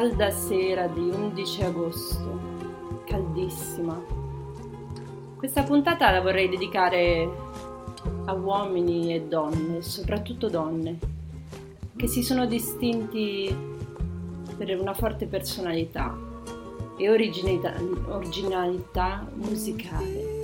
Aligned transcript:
calda 0.00 0.30
sera 0.30 0.86
di 0.86 1.10
11 1.10 1.62
agosto, 1.62 2.40
caldissima. 3.04 4.02
Questa 5.36 5.62
puntata 5.62 6.10
la 6.10 6.22
vorrei 6.22 6.48
dedicare 6.48 7.28
a 8.24 8.32
uomini 8.32 9.12
e 9.12 9.20
donne, 9.24 9.82
soprattutto 9.82 10.48
donne, 10.48 10.98
che 11.96 12.06
si 12.06 12.22
sono 12.22 12.46
distinti 12.46 13.54
per 14.56 14.80
una 14.80 14.94
forte 14.94 15.26
personalità 15.26 16.16
e 16.96 17.10
originalità, 17.10 17.74
originalità 18.08 19.30
musicale. 19.34 20.38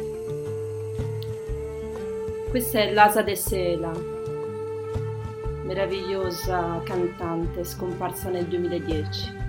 Questa 2.51 2.81
è 2.81 2.93
Lasa 2.93 3.23
de 3.23 3.37
Sela, 3.37 3.93
meravigliosa 5.65 6.79
cantante 6.85 7.65
scomparsa 7.65 8.29
nel 8.29 8.45
2010. 8.45 9.45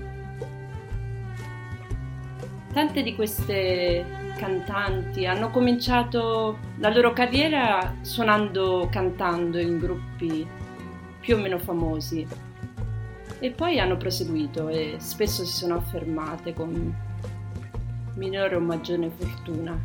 Tante 2.77 3.01
di 3.01 3.15
queste 3.15 4.05
cantanti 4.37 5.25
hanno 5.25 5.49
cominciato 5.49 6.59
la 6.77 6.93
loro 6.93 7.11
carriera 7.11 7.95
suonando, 8.01 8.87
cantando 8.91 9.57
in 9.57 9.79
gruppi 9.79 10.45
più 11.19 11.37
o 11.37 11.39
meno 11.39 11.57
famosi 11.57 12.27
e 13.39 13.49
poi 13.49 13.79
hanno 13.79 13.97
proseguito 13.97 14.67
e 14.69 14.97
spesso 14.99 15.43
si 15.43 15.53
sono 15.53 15.77
affermate 15.77 16.53
con 16.53 16.95
minore 18.13 18.55
o 18.55 18.59
maggiore 18.59 19.09
fortuna. 19.09 19.75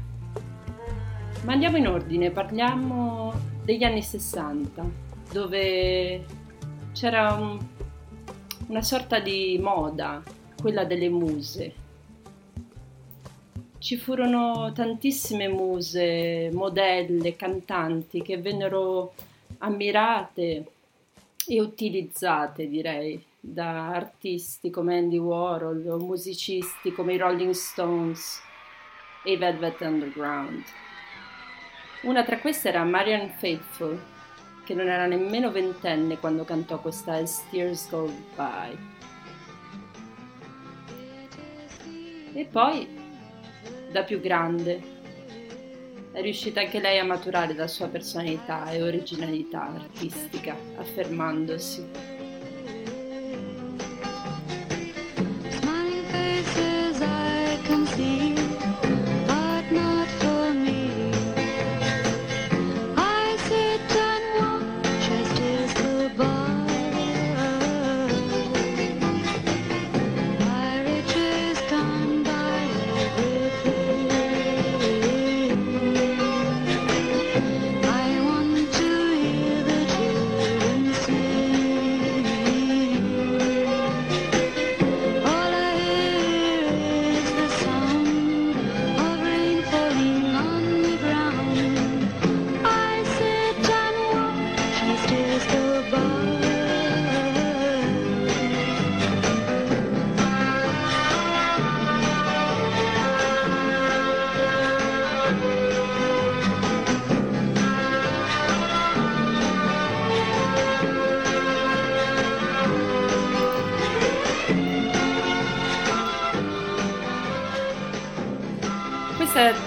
Ma 1.44 1.52
andiamo 1.54 1.78
in 1.78 1.88
ordine, 1.88 2.30
parliamo 2.30 3.32
degli 3.64 3.84
anni 3.84 4.02
60, 4.02 4.84
dove 5.32 6.26
c'era 6.92 7.32
un, 7.32 7.58
una 8.66 8.82
sorta 8.82 9.18
di 9.18 9.58
moda, 9.62 10.22
quella 10.60 10.84
delle 10.84 11.08
muse. 11.08 11.81
Ci 13.82 13.96
furono 13.96 14.70
tantissime 14.72 15.48
muse, 15.48 16.50
modelle, 16.52 17.34
cantanti 17.34 18.22
che 18.22 18.38
vennero 18.38 19.12
ammirate 19.58 20.66
e 21.48 21.60
utilizzate, 21.60 22.68
direi, 22.68 23.20
da 23.40 23.88
artisti 23.88 24.70
come 24.70 24.98
Andy 24.98 25.18
Warhol 25.18 25.84
o 25.88 25.98
musicisti 25.98 26.92
come 26.92 27.14
i 27.14 27.16
Rolling 27.16 27.50
Stones 27.50 28.40
e 29.24 29.32
i 29.32 29.36
Velvet 29.36 29.80
Underground. 29.80 30.62
Una 32.02 32.22
tra 32.22 32.38
queste 32.38 32.68
era 32.68 32.84
Marian 32.84 33.30
Faithful, 33.30 34.00
che 34.64 34.74
non 34.74 34.86
era 34.86 35.06
nemmeno 35.06 35.50
ventenne 35.50 36.18
quando 36.18 36.44
cantò 36.44 36.80
questa 36.80 37.14
As 37.14 37.42
Tears 37.50 37.90
Go 37.90 38.08
By. 38.36 38.78
E 42.34 42.44
poi, 42.44 43.01
da 43.92 44.02
più 44.02 44.20
grande, 44.20 44.80
è 46.12 46.20
riuscita 46.20 46.60
anche 46.60 46.80
lei 46.80 46.98
a 46.98 47.04
maturare 47.04 47.54
la 47.54 47.66
sua 47.66 47.88
personalità 47.88 48.70
e 48.70 48.82
originalità 48.82 49.68
artistica, 49.74 50.56
affermandosi. 50.76 52.21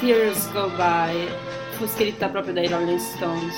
Years 0.05 0.51
Go 0.51 0.69
By 0.69 1.27
fu 1.71 1.87
scritta 1.87 2.29
proprio 2.29 2.53
dai 2.53 2.67
Rolling 2.67 2.99
Stones. 2.99 3.55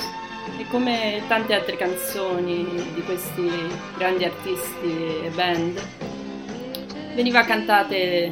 E 0.57 0.65
come 0.69 1.21
tante 1.27 1.53
altre 1.53 1.75
canzoni 1.75 2.63
di 2.93 3.03
questi 3.03 3.51
grandi 3.97 4.23
artisti 4.23 5.25
e 5.25 5.29
band 5.35 5.81
cantate, 7.45 8.31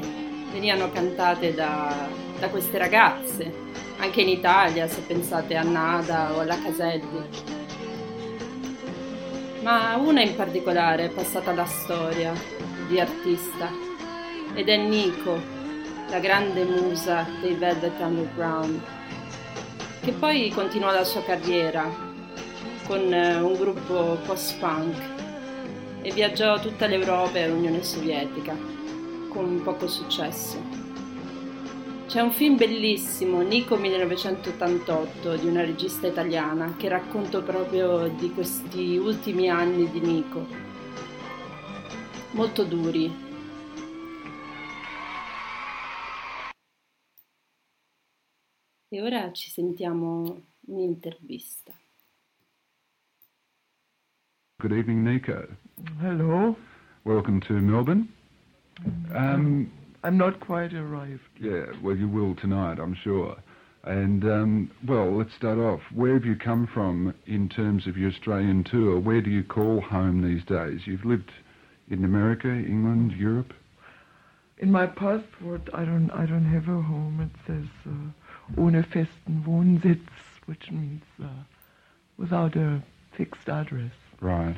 venivano 0.54 0.90
cantate 0.92 1.54
da, 1.54 2.08
da 2.40 2.48
queste 2.48 2.78
ragazze 2.78 3.52
anche 3.98 4.22
in 4.22 4.30
Italia 4.30 4.88
se 4.88 5.02
pensate 5.02 5.58
a 5.58 5.64
Nada 5.64 6.34
o 6.34 6.40
alla 6.40 6.58
Caselli. 6.62 7.22
Ma 9.62 9.98
una 9.98 10.22
in 10.22 10.36
particolare 10.38 11.06
è 11.06 11.10
passata 11.10 11.52
alla 11.52 11.66
storia 11.66 12.32
di 12.88 12.98
artista 12.98 13.70
ed 14.54 14.70
è 14.70 14.78
Nico 14.78 15.55
la 16.10 16.20
grande 16.20 16.64
musa 16.64 17.28
dei 17.42 17.56
Velvet 17.56 18.00
Underground, 18.00 18.80
che 20.02 20.12
poi 20.12 20.50
continuò 20.50 20.92
la 20.92 21.04
sua 21.04 21.24
carriera 21.24 21.90
con 22.86 23.12
eh, 23.12 23.36
un 23.36 23.54
gruppo 23.54 24.18
post-punk 24.26 24.96
e 26.02 26.12
viaggiò 26.12 26.60
tutta 26.60 26.86
l'Europa 26.86 27.40
e 27.40 27.50
l'Unione 27.50 27.84
Sovietica, 27.84 28.56
con 29.30 29.62
poco 29.64 29.88
successo. 29.88 30.84
C'è 32.08 32.22
un 32.22 32.32
film 32.32 32.56
bellissimo, 32.56 33.42
Nico 33.42 33.76
1988, 33.76 35.36
di 35.38 35.48
una 35.48 35.62
regista 35.62 36.06
italiana, 36.06 36.76
che 36.78 36.88
racconta 36.88 37.42
proprio 37.42 38.08
di 38.08 38.32
questi 38.32 38.96
ultimi 38.96 39.50
anni 39.50 39.90
di 39.90 40.00
Nico. 40.00 40.46
Molto 42.32 42.64
duri, 42.64 43.25
E 48.90 49.02
ora 49.02 49.32
ci 49.32 49.50
sentiamo 49.50 50.44
un'intervista. 50.68 51.74
Good 54.60 54.74
evening, 54.74 55.04
Nico. 55.04 55.48
Hello. 56.00 56.56
Welcome 57.04 57.42
to 57.48 57.54
Melbourne. 57.54 58.08
Um, 59.12 59.72
I'm 60.04 60.18
not 60.18 60.40
quite 60.40 60.74
arrived. 60.76 61.22
Yeah, 61.40 61.66
well, 61.82 61.98
you 61.98 62.08
will 62.08 62.36
tonight, 62.36 62.78
I'm 62.80 62.94
sure. 62.94 63.36
And, 63.86 64.24
um, 64.24 64.72
well, 64.88 65.12
let's 65.18 65.34
start 65.34 65.58
off. 65.58 65.82
Where 65.92 66.14
have 66.14 66.26
you 66.26 66.36
come 66.36 66.68
from 66.68 67.16
in 67.26 67.50
terms 67.50 67.88
of 67.88 67.98
your 67.98 68.12
Australian 68.12 68.64
tour? 68.64 69.00
Where 69.00 69.22
do 69.22 69.32
you 69.32 69.44
call 69.44 69.82
home 69.82 70.22
these 70.22 70.44
days? 70.46 70.86
You've 70.86 71.06
lived 71.06 71.32
in 71.90 72.04
America, 72.04 72.50
England, 72.50 73.14
Europe? 73.14 73.52
In 74.60 74.72
my 74.72 74.86
passport, 74.86 75.70
I 75.74 75.86
don't, 75.86 76.12
I 76.12 76.28
don't 76.28 76.46
have 76.46 76.70
a 76.70 76.82
home. 76.82 77.20
It 77.20 77.40
says 77.48 77.68
uh, 77.88 78.12
ohne 78.58 78.84
festen 78.84 79.44
Wohnsitz, 79.46 80.08
which 80.46 80.72
means 80.72 81.04
uh, 81.24 81.28
without 82.18 82.56
a 82.56 82.82
fixed 83.18 83.50
address. 83.50 83.92
Right. 84.22 84.56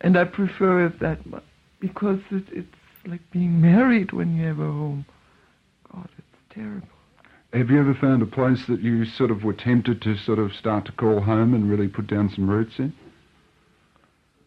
And 0.00 0.16
I 0.16 0.24
prefer 0.24 0.86
it 0.86 0.98
that 1.00 1.24
much 1.26 1.44
because 1.80 2.20
it, 2.30 2.44
it's 2.52 2.76
like 3.06 3.30
being 3.30 3.60
married 3.60 4.12
when 4.12 4.36
you 4.36 4.46
have 4.46 4.60
a 4.60 4.70
home. 4.70 5.04
God, 5.92 6.08
it's 6.18 6.54
terrible. 6.54 6.88
Have 7.52 7.70
you 7.70 7.78
ever 7.78 7.94
found 7.94 8.22
a 8.22 8.26
place 8.26 8.66
that 8.66 8.80
you 8.80 9.04
sort 9.04 9.30
of 9.30 9.44
were 9.44 9.52
tempted 9.52 10.00
to 10.02 10.16
sort 10.16 10.38
of 10.38 10.54
start 10.54 10.86
to 10.86 10.92
call 10.92 11.20
home 11.20 11.52
and 11.52 11.68
really 11.68 11.88
put 11.88 12.06
down 12.06 12.30
some 12.30 12.48
roots 12.48 12.78
in? 12.78 12.94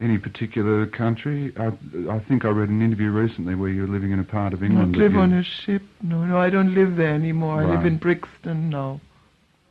Any 0.02 0.18
particular 0.18 0.86
country? 0.88 1.54
I, 1.58 1.68
I 2.10 2.20
think 2.28 2.44
I 2.44 2.50
read 2.50 2.68
an 2.70 2.82
interview 2.82 3.12
recently 3.12 3.56
where 3.56 3.70
you're 3.70 3.88
living 3.88 4.12
in 4.12 4.20
a 4.20 4.26
part 4.26 4.54
of 4.54 4.62
England. 4.62 4.92
Not 4.92 4.98
live 5.00 5.16
on 5.16 5.32
a 5.34 5.44
ship. 5.44 5.84
No, 6.02 6.26
no, 6.26 6.38
I 6.38 6.50
don't 6.50 6.74
live 6.76 6.98
there 6.98 7.14
anymore. 7.14 7.62
Right. 7.62 7.70
I 7.72 7.76
live 7.78 7.86
in 7.86 7.98
Brixton 7.98 8.70
now. 8.70 9.00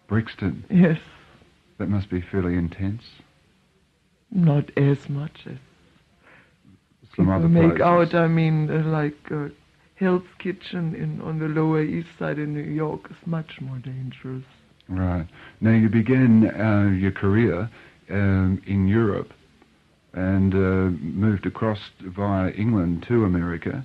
Brixton? 0.08 0.64
Yes. 0.70 0.98
That 1.78 1.88
must 1.88 2.08
be 2.08 2.20
fairly 2.22 2.54
intense. 2.54 3.02
not 4.30 4.70
as 4.78 5.08
much 5.08 5.46
as 5.46 5.58
Some 7.16 7.28
other 7.28 7.48
make 7.48 7.76
places. 7.76 7.82
out. 7.82 8.14
I 8.14 8.26
mean, 8.26 8.70
uh, 8.70 8.82
like 8.88 9.30
uh, 9.30 9.48
Hell's 9.96 10.22
Kitchen 10.38 10.94
in 10.94 11.20
on 11.20 11.38
the 11.38 11.48
Lower 11.48 11.82
East 11.82 12.08
Side 12.18 12.38
in 12.38 12.54
New 12.54 12.62
York 12.62 13.10
is 13.10 13.16
much 13.26 13.60
more 13.60 13.78
dangerous. 13.78 14.44
Right. 14.88 15.26
Now, 15.60 15.72
you 15.72 15.88
began 15.88 16.48
uh, 16.48 16.90
your 16.90 17.12
career 17.12 17.70
um, 18.10 18.60
in 18.66 18.88
Europe 18.88 19.32
and 20.14 20.54
uh, 20.54 20.96
moved 21.00 21.44
across 21.44 21.80
via 22.00 22.50
England 22.52 23.04
to 23.08 23.24
America. 23.24 23.84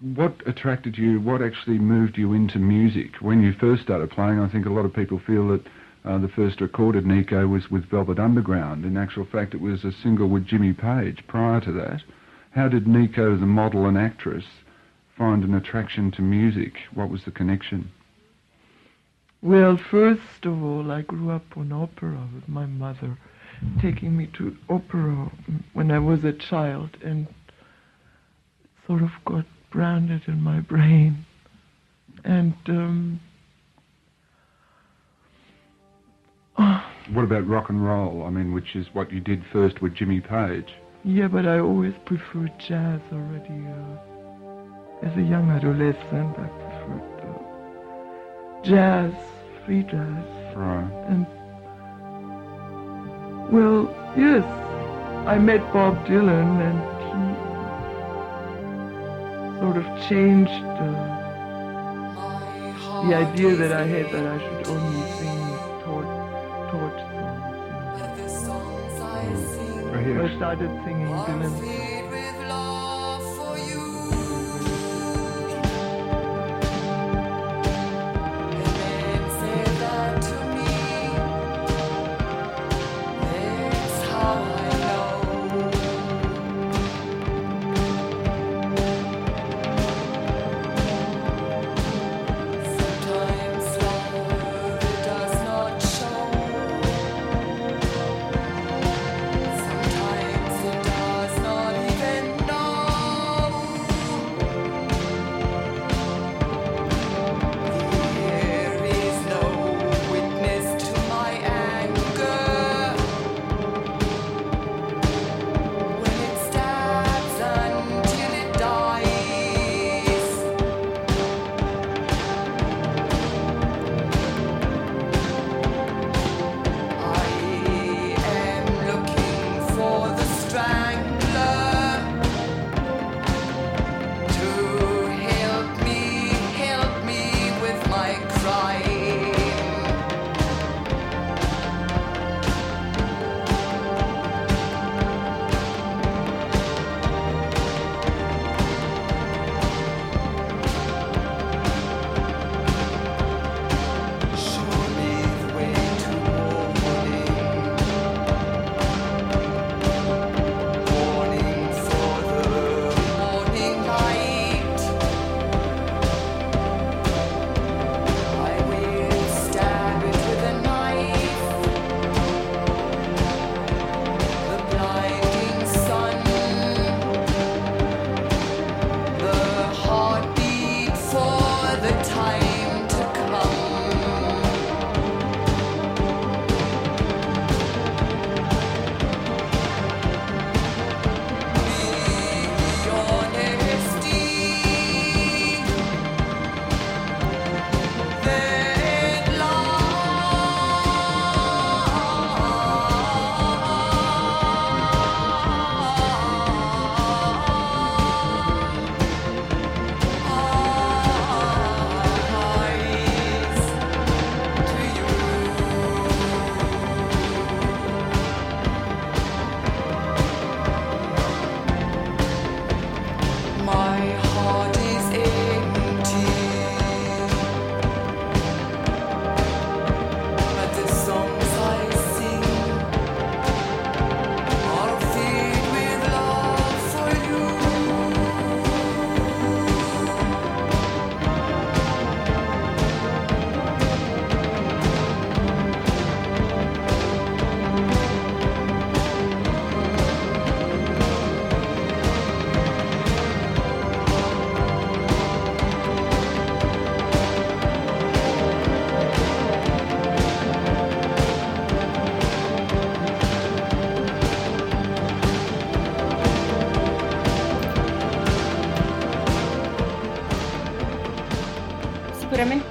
What 0.00 0.40
attracted 0.46 0.96
you? 0.96 1.20
What 1.20 1.42
actually 1.42 1.78
moved 1.78 2.18
you 2.18 2.32
into 2.32 2.58
music? 2.58 3.16
When 3.20 3.42
you 3.42 3.52
first 3.52 3.82
started 3.82 4.10
playing, 4.10 4.38
I 4.38 4.48
think 4.48 4.66
a 4.66 4.70
lot 4.70 4.84
of 4.84 4.94
people 4.94 5.18
feel 5.18 5.48
that 5.48 5.66
uh, 6.04 6.18
the 6.18 6.28
first 6.28 6.60
recorded 6.60 7.04
Nico 7.04 7.46
was 7.48 7.70
with 7.70 7.86
Velvet 7.86 8.18
Underground. 8.18 8.84
In 8.84 8.96
actual 8.96 9.24
fact, 9.24 9.54
it 9.54 9.60
was 9.60 9.84
a 9.84 9.92
single 9.92 10.28
with 10.28 10.46
Jimmy 10.46 10.72
Page 10.72 11.26
prior 11.26 11.60
to 11.62 11.72
that. 11.72 12.02
How 12.50 12.68
did 12.68 12.86
Nico, 12.86 13.36
the 13.36 13.46
model 13.46 13.86
and 13.86 13.98
actress, 13.98 14.44
find 15.18 15.42
an 15.42 15.54
attraction 15.54 16.10
to 16.12 16.22
music? 16.22 16.74
What 16.94 17.10
was 17.10 17.24
the 17.24 17.30
connection? 17.32 17.90
Well, 19.42 19.76
first 19.76 20.44
of 20.44 20.62
all, 20.62 20.90
I 20.90 21.02
grew 21.02 21.30
up 21.30 21.56
on 21.56 21.72
opera 21.72 22.28
with 22.34 22.48
my 22.48 22.66
mother 22.66 23.18
taking 23.80 24.16
me 24.16 24.26
to 24.38 24.56
opera 24.68 25.30
when 25.72 25.90
I 25.90 25.98
was 25.98 26.24
a 26.24 26.32
child 26.32 26.90
and 27.04 27.26
sort 28.86 29.02
of 29.02 29.10
got 29.24 29.44
branded 29.70 30.22
in 30.26 30.40
my 30.42 30.60
brain. 30.60 31.24
And 32.24 32.54
um, 32.68 33.20
What 37.12 37.22
about 37.24 37.46
rock 37.46 37.68
and 37.68 37.84
roll? 37.84 38.24
I 38.24 38.30
mean, 38.30 38.52
which 38.52 38.74
is 38.74 38.86
what 38.92 39.12
you 39.12 39.20
did 39.20 39.44
first 39.52 39.80
with 39.80 39.94
Jimmy 39.94 40.20
Page. 40.20 40.74
yeah, 41.04 41.28
but 41.28 41.46
I 41.46 41.58
always 41.60 41.94
preferred 42.04 42.52
jazz 42.58 43.00
already. 43.12 43.64
Uh, 43.66 45.06
as 45.06 45.16
a 45.16 45.22
young 45.22 45.50
adolescent, 45.50 46.36
I 46.38 46.48
preferred 46.48 47.20
uh, 47.22 48.62
jazz, 48.64 49.12
free 49.64 49.82
jazz. 49.84 50.24
Right. 50.56 50.90
And 51.08 51.26
well, 53.50 53.88
yes, 54.16 54.44
I 55.26 55.38
met 55.38 55.60
Bob 55.72 56.04
Dylan, 56.06 56.60
and 56.68 56.78
he 59.52 59.60
sort 59.60 59.76
of 59.76 59.84
changed 60.08 60.50
uh, 60.50 61.16
the 63.06 63.14
idea 63.14 63.54
that 63.56 63.72
I 63.72 63.84
had 63.84 64.06
that 64.12 64.26
I 64.26 64.38
should 64.38 64.66
only 64.68 65.02
sing 65.12 65.38
these 65.46 65.66
torch, 65.84 66.12
songs. 68.44 69.44
You 69.56 69.82
know. 69.92 70.00
here. 70.04 70.22
I 70.22 70.36
started 70.36 70.70
singing 70.84 71.08
Dylan. 71.08 71.85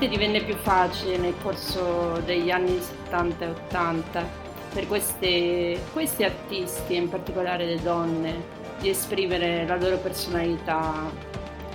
Sicuramente 0.06 0.08
divenne 0.08 0.44
più 0.44 0.56
facile 0.56 1.18
nel 1.18 1.34
corso 1.42 2.22
degli 2.26 2.52
anni 2.52 2.80
70 2.80 3.44
e 3.44 3.48
80 3.48 4.30
per 4.72 4.88
queste, 4.88 5.82
questi 5.94 6.24
artisti, 6.24 6.96
in 6.96 7.10
particolare 7.10 7.66
le 7.66 7.82
donne, 7.82 8.44
di 8.80 8.90
esprimere 8.90 9.66
la 9.66 9.78
loro 9.78 9.98
personalità 9.98 11.10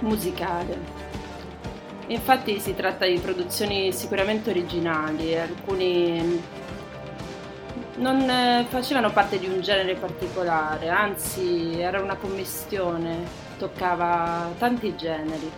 musicale. 0.02 0.78
Infatti 2.06 2.60
si 2.60 2.74
tratta 2.74 3.04
di 3.04 3.18
produzioni 3.18 3.92
sicuramente 3.92 4.50
originali, 4.50 5.36
alcuni 5.36 6.40
non 7.96 8.30
eh, 8.30 8.64
facevano 8.68 9.10
parte 9.10 9.40
di 9.40 9.48
un 9.48 9.60
genere 9.60 9.94
particolare, 9.96 10.88
anzi 10.88 11.80
era 11.80 12.00
una 12.00 12.14
commistione, 12.14 13.24
toccava 13.58 14.52
tanti 14.56 14.94
generi, 14.94 15.50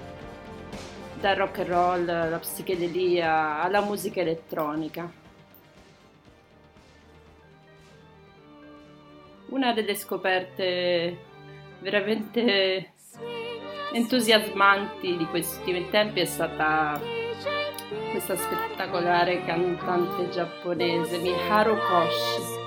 dal 1.23 1.37
rock 1.37 1.59
and 1.61 1.69
roll 1.69 2.09
alla 2.09 2.39
psichedelia 2.41 3.63
alla 3.63 3.81
musica 3.81 4.21
elettronica. 4.21 5.09
Una 9.51 9.73
delle 9.73 9.95
scoperte 9.95 11.17
veramente 11.79 12.95
entusiasmanti 13.93 15.17
di 15.17 15.27
questi 15.27 15.59
ultimi 15.59 15.89
tempi 15.91 16.21
è 16.21 16.25
stata 16.25 17.01
questa 18.11 18.35
spettacolare 18.35 19.45
cantante 19.45 20.29
giapponese 20.29 21.19
Miharu 21.19 21.77
Koshi. 21.77 22.61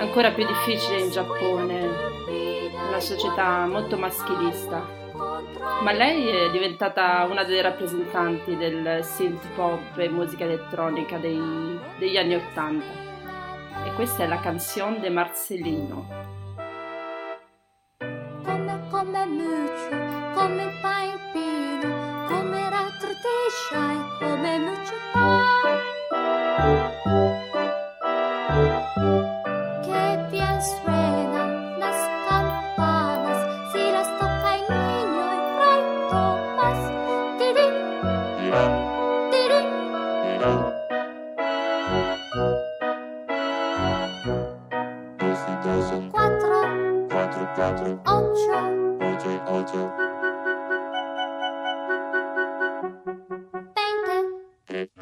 Ancora 0.00 0.30
più 0.32 0.46
difficile 0.46 1.00
in 1.00 1.10
Giappone, 1.10 1.88
una 2.88 3.00
società 3.00 3.66
molto 3.66 3.98
maschilista. 3.98 4.82
Ma 5.82 5.92
lei 5.92 6.26
è 6.26 6.50
diventata 6.50 7.26
una 7.30 7.44
delle 7.44 7.60
rappresentanti 7.60 8.56
del 8.56 9.04
synth 9.04 9.46
pop 9.54 9.98
e 9.98 10.08
musica 10.08 10.44
elettronica 10.44 11.18
dei, 11.18 11.78
degli 11.98 12.16
anni 12.16 12.34
Ottanta. 12.34 13.84
E 13.84 13.92
questa 13.94 14.24
è 14.24 14.26
la 14.26 14.40
canzone 14.40 15.00
de 15.00 15.10
Marcellino. 15.10 16.06
Come 17.98 18.80
come 18.90 19.26
muccio, 19.26 20.34
come 20.34 20.78
fai 20.80 21.10
pino, 21.32 22.24
come 22.26 22.70
rattrutescia 22.70 23.92
e 23.92 24.18
come 24.18 24.58
muccio 24.58 25.00
Que 27.10 27.29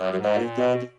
United 0.00 0.90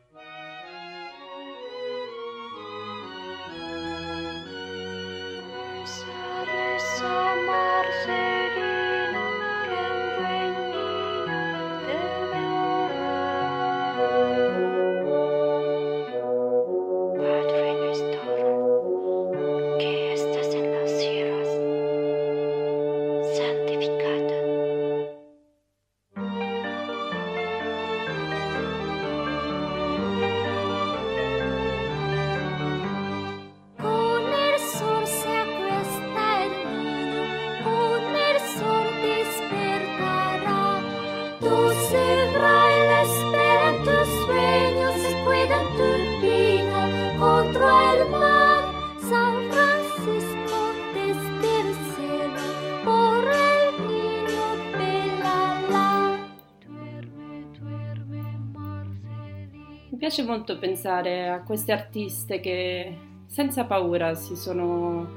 molto 60.49 60.57
pensare 60.57 61.29
a 61.29 61.43
queste 61.43 61.71
artiste 61.71 62.39
che 62.39 62.97
senza 63.27 63.65
paura 63.65 64.15
si 64.15 64.35
sono 64.35 65.07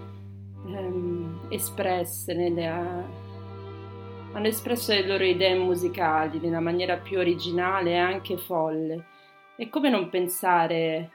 ehm, 0.67 1.47
espresse, 1.49 2.35
nelle- 2.35 2.67
hanno 4.33 4.47
espresso 4.47 4.93
le 4.93 5.07
loro 5.07 5.25
idee 5.25 5.57
musicali 5.57 6.39
nella 6.39 6.61
maniera 6.61 6.97
più 6.99 7.19
originale 7.19 7.93
e 7.93 7.97
anche 7.97 8.37
folle. 8.37 9.05
E 9.57 9.69
come 9.71 9.89
non 9.89 10.11
pensare 10.11 11.11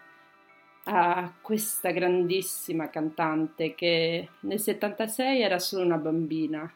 a 0.85 1.31
questa 1.41 1.91
grandissima 1.91 2.89
cantante 2.89 3.75
che 3.75 4.29
nel 4.41 4.59
76 4.59 5.41
era 5.41 5.59
solo 5.59 5.83
una 5.83 5.97
bambina? 5.97 6.71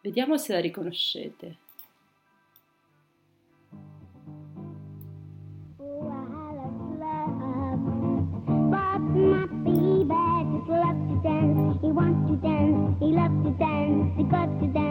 Vediamo 0.00 0.36
se 0.36 0.52
la 0.52 0.60
riconoscete. 0.60 1.56
got 14.30 14.60
to 14.60 14.66
that. 14.74 14.87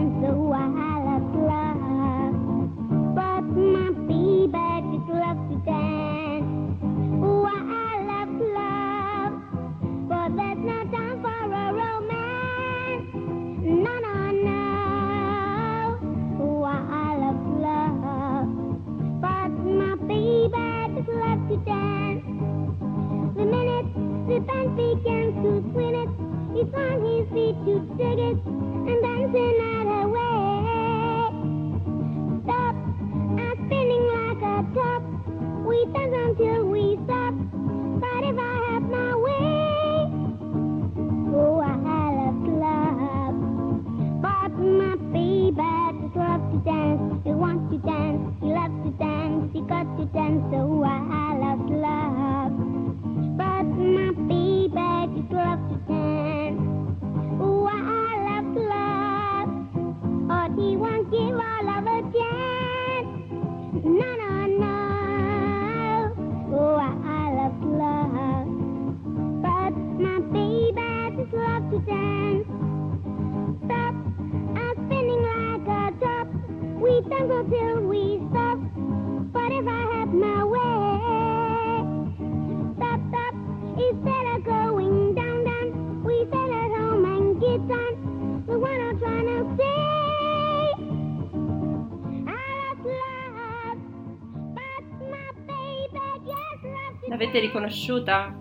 L'avete 97.28 97.42
riconosciuta? 97.42 98.34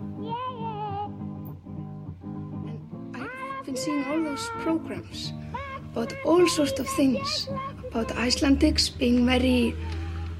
I've 3.13 3.65
been 3.65 3.75
seeing 3.75 4.05
all 4.05 4.23
those 4.23 4.49
programs 4.61 5.33
about 5.91 6.13
all 6.23 6.47
sorts 6.47 6.79
of 6.79 6.87
things 6.87 7.49
about 7.89 8.07
Icelandics 8.15 8.97
being 8.97 9.25
very 9.25 9.75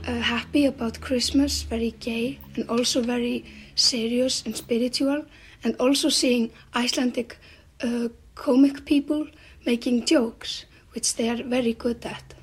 uh, 0.07 0.21
happy 0.21 0.65
about 0.65 1.01
Christmas, 1.01 1.63
very 1.63 1.91
gay, 1.99 2.39
and 2.55 2.69
also 2.69 3.01
very 3.01 3.43
serious 3.75 4.43
and 4.45 4.55
spiritual, 4.55 5.25
and 5.65 5.75
also 5.77 6.07
seeing 6.07 6.49
Icelandic 6.73 7.37
uh, 7.83 8.07
comic 8.35 8.85
people 8.85 9.27
making 9.65 10.05
jokes, 10.05 10.65
which 10.93 11.17
they 11.17 11.27
are 11.27 11.43
very 11.43 11.73
good 11.73 12.05
at. 12.05 12.33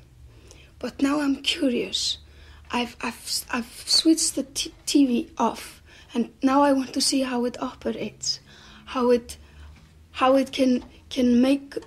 But 0.77 1.01
now 1.01 1.19
I'm 1.19 1.37
curious. 1.37 2.19
I've, 2.69 2.95
I've, 3.01 3.45
I've 3.51 3.83
switched 3.87 4.35
the 4.35 4.43
TV 4.43 5.31
off, 5.39 5.81
and 6.15 6.31
now 6.41 6.63
I 6.63 6.71
want 6.71 6.93
to 6.93 7.01
see 7.01 7.21
how 7.21 7.43
it 7.45 7.61
operates, 7.61 8.39
how 8.85 9.11
it 9.11 9.37
how 10.13 10.35
it 10.37 10.51
can 10.51 10.83
can 11.09 11.41
make 11.41 11.77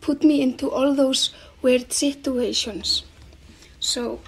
put 0.00 0.22
me 0.22 0.40
into 0.40 0.70
all 0.70 0.94
those 0.94 1.34
weird 1.62 1.92
situations. 1.92 3.02
So 3.80 4.20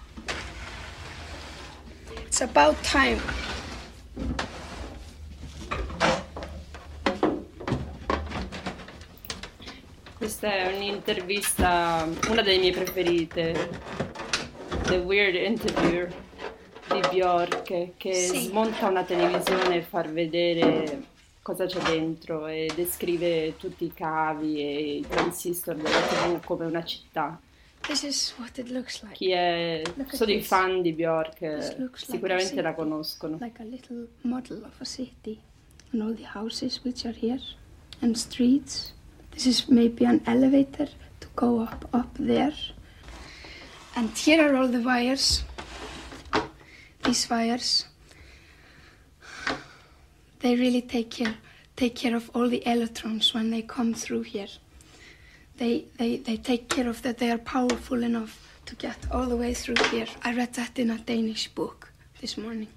it's 2.27 2.41
about 2.43 2.77
time. 2.83 3.21
Questa 10.19 10.49
è 10.49 10.75
un'intervista, 10.75 12.09
una 12.31 12.43
delle 12.43 12.59
mie 12.59 12.73
preferite, 12.73 13.71
The 14.85 14.97
Weird 14.97 15.35
Interview 15.35 16.09
di 16.89 17.01
Bjork, 17.11 17.97
che 17.97 18.13
Sì. 18.15 18.41
smonta 18.49 18.89
una 18.89 19.05
televisione 19.05 19.77
e 19.77 19.83
far 19.83 20.11
vedere 20.13 21.05
cosa 21.43 21.67
c'è 21.67 21.81
dentro 21.83 22.47
e 22.47 22.71
descrive 22.75 23.57
tutti 23.57 23.85
i 23.85 23.93
cavi 23.93 24.61
e 24.61 24.97
i 24.99 25.07
transistor 25.09 25.75
della 25.77 26.01
TV 26.01 26.45
come 26.45 26.65
una 26.67 26.85
città. 26.85 27.39
This 27.83 28.03
is 28.03 28.35
what 28.39 28.57
it 28.57 28.71
looks 28.71 29.03
like. 29.03 29.15
Chi 29.15 29.31
è, 29.31 29.83
Look 29.97 30.09
at 30.09 30.15
sono 30.15 30.31
i 30.33 30.41
fan 30.41 30.81
di 30.81 30.93
Bjork 30.93 31.41
like 31.41 31.91
sicuramente 31.95 32.59
a 32.59 32.63
la 32.63 32.73
conoscono. 32.75 33.37
Like 33.41 33.61
a 33.61 33.65
little 33.65 34.07
model 34.23 34.63
of 34.65 34.81
a 34.81 34.85
city, 34.85 35.39
and 35.93 36.01
all 36.03 36.15
the 36.15 36.27
houses 36.33 36.81
which 36.83 37.05
are 37.05 37.15
here, 37.15 37.41
and 38.01 38.15
streets. 38.17 38.95
This 39.33 39.45
is 39.45 39.67
maybe 39.67 40.07
an 40.07 40.23
elevator 40.25 40.89
to 41.19 41.29
go 41.35 41.61
up 41.61 41.87
up 41.93 42.09
there. 42.19 42.55
And 43.97 44.11
here 44.17 44.43
are 44.43 44.57
all 44.57 44.69
the 44.71 44.81
wires. 44.83 45.45
These 47.05 47.29
wires. 47.31 47.87
They 50.41 50.57
really 50.57 50.83
take 50.83 51.11
care 51.11 51.37
take 51.77 51.97
care 51.97 52.15
of 52.15 52.31
all 52.35 52.49
the 52.49 52.67
electrons 52.67 53.35
when 53.35 53.51
they 53.51 53.63
come 53.63 53.95
through 53.95 54.23
here. 54.23 54.49
They 55.57 55.87
they 55.99 56.19
they 56.19 56.37
take 56.37 56.69
care 56.69 56.89
of 56.89 57.03
that 57.03 57.19
they 57.19 57.31
are 57.31 57.39
powerful 57.39 58.03
enough 58.03 58.61
to 58.67 58.75
get 58.77 58.97
all 59.11 59.27
the 59.27 59.37
way 59.37 59.55
through 59.55 59.83
here. 59.91 60.07
I 60.23 60.35
read 60.35 60.55
that 60.55 60.79
in 60.79 60.91
a 60.91 60.99
Danish 60.99 61.49
book 61.49 61.93
this 62.21 62.37
morning. 62.39 62.69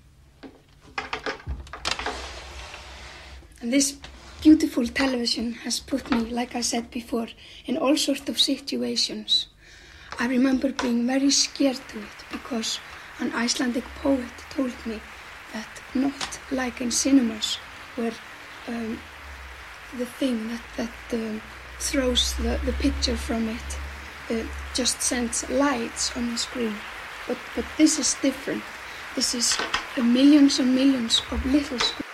And 3.61 3.73
this 3.73 3.97
beautiful 4.41 4.85
television 4.85 5.53
has 5.65 5.79
put 5.79 6.11
me, 6.11 6.29
like 6.29 6.55
I 6.55 6.61
said 6.61 6.91
before, 6.91 7.27
in 7.65 7.77
all 7.77 7.97
sorts 7.97 8.29
of 8.29 8.39
situations. 8.39 9.47
I 10.19 10.27
remember 10.27 10.71
being 10.71 11.07
very 11.07 11.31
scared 11.31 11.79
to 11.89 11.99
it 11.99 12.17
because 12.31 12.79
an 13.19 13.33
Icelandic 13.33 13.83
poet 14.01 14.33
told 14.49 14.73
me 14.85 15.01
that 15.53 15.67
not 15.95 16.39
like 16.51 16.81
in 16.81 16.91
cinemas 16.91 17.57
where 17.95 18.13
um, 18.67 18.99
the 19.97 20.05
thing 20.05 20.47
that, 20.49 20.61
that 20.77 21.13
um, 21.13 21.41
throws 21.79 22.33
the, 22.37 22.59
the 22.65 22.73
picture 22.73 23.15
from 23.15 23.49
it 23.49 23.79
uh, 24.29 24.43
just 24.73 25.01
sends 25.01 25.49
lights 25.49 26.15
on 26.15 26.29
the 26.29 26.37
screen. 26.37 26.75
But, 27.27 27.37
but 27.55 27.65
this 27.77 27.99
is 27.99 28.15
different. 28.21 28.63
This 29.15 29.33
is 29.33 29.57
uh, 29.97 30.03
millions 30.03 30.59
and 30.59 30.75
millions 30.75 31.21
of 31.31 31.45
little 31.45 31.79
screens. 31.79 32.06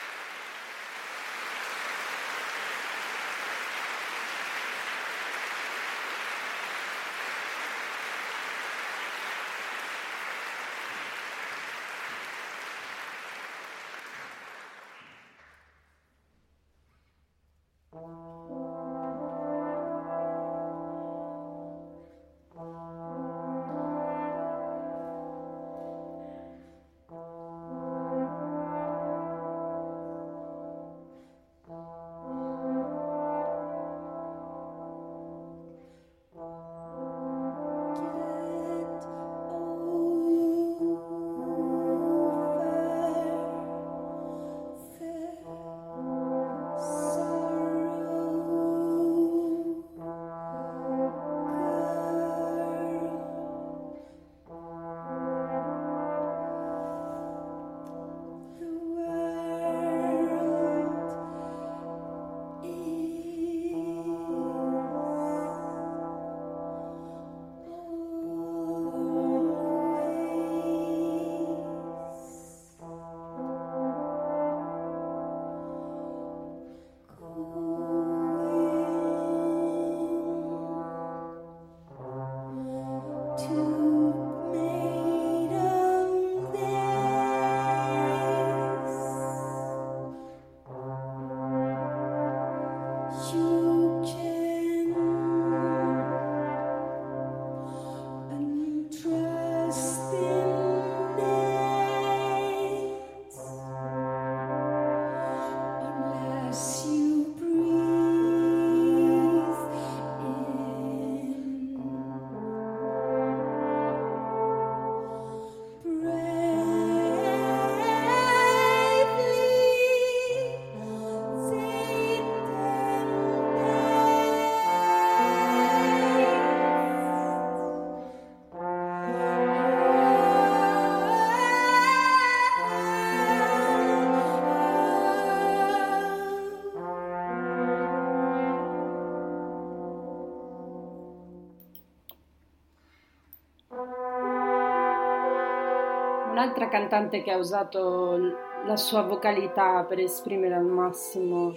Un'altra 146.43 146.67
cantante 146.67 147.23
che 147.23 147.31
ha 147.31 147.37
usato 147.37 148.17
la 148.65 148.75
sua 148.75 149.03
vocalità 149.03 149.85
per 149.85 149.99
esprimere 149.99 150.53
al 150.55 150.65
massimo 150.65 151.55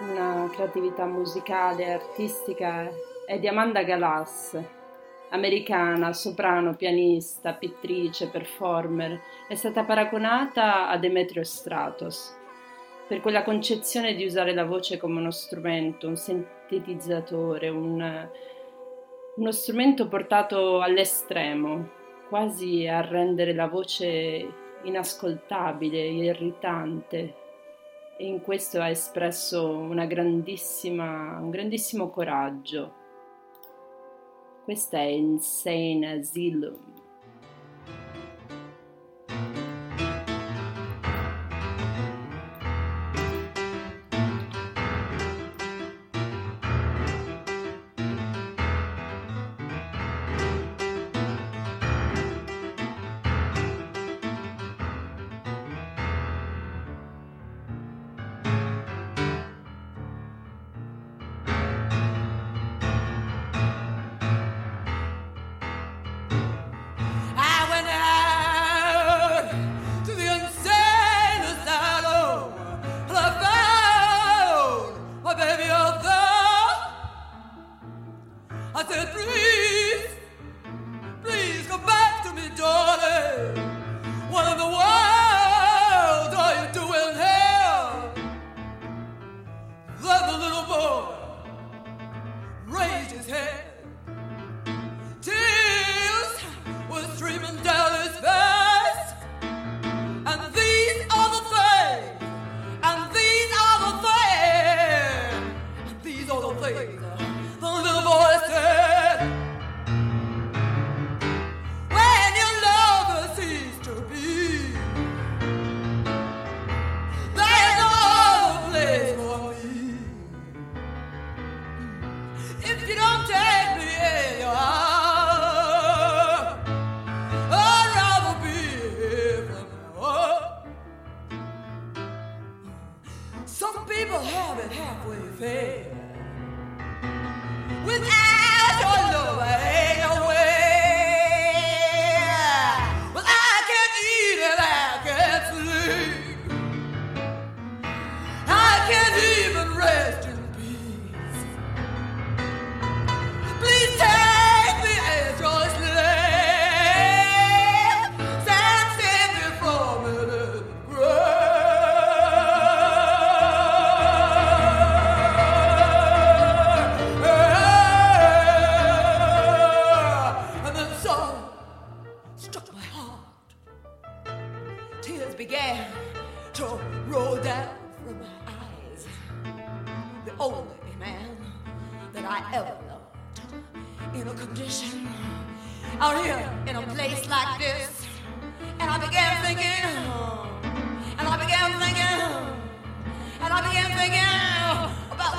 una 0.00 0.48
creatività 0.50 1.04
musicale 1.04 1.84
e 1.84 1.90
artistica 1.90 2.90
è 3.26 3.38
di 3.38 3.48
Amanda 3.48 3.82
Galas. 3.82 4.58
Americana, 5.28 6.14
soprano, 6.14 6.74
pianista, 6.74 7.52
pittrice, 7.52 8.30
performer, 8.30 9.20
è 9.46 9.54
stata 9.56 9.84
paragonata 9.84 10.88
a 10.88 10.96
Demetrio 10.96 11.44
Stratos 11.44 12.34
per 13.06 13.20
quella 13.20 13.42
concezione 13.42 14.14
di 14.14 14.24
usare 14.24 14.54
la 14.54 14.64
voce 14.64 14.96
come 14.96 15.20
uno 15.20 15.30
strumento, 15.30 16.08
un 16.08 16.16
sintetizzatore, 16.16 17.68
un- 17.68 18.30
uno 19.36 19.52
strumento 19.52 20.08
portato 20.08 20.80
all'estremo, 20.80 22.00
quasi 22.32 22.86
a 22.86 23.02
rendere 23.02 23.52
la 23.52 23.68
voce 23.68 24.48
inascoltabile, 24.84 25.98
irritante. 25.98 27.34
E 28.16 28.24
in 28.24 28.40
questo 28.40 28.80
ha 28.80 28.88
espresso 28.88 29.68
una 29.68 30.06
grandissima, 30.06 31.38
un 31.38 31.50
grandissimo 31.50 32.08
coraggio. 32.08 32.94
Questa 34.64 34.96
è 34.96 35.08
Insane 35.08 36.10
Asylum. 36.10 36.91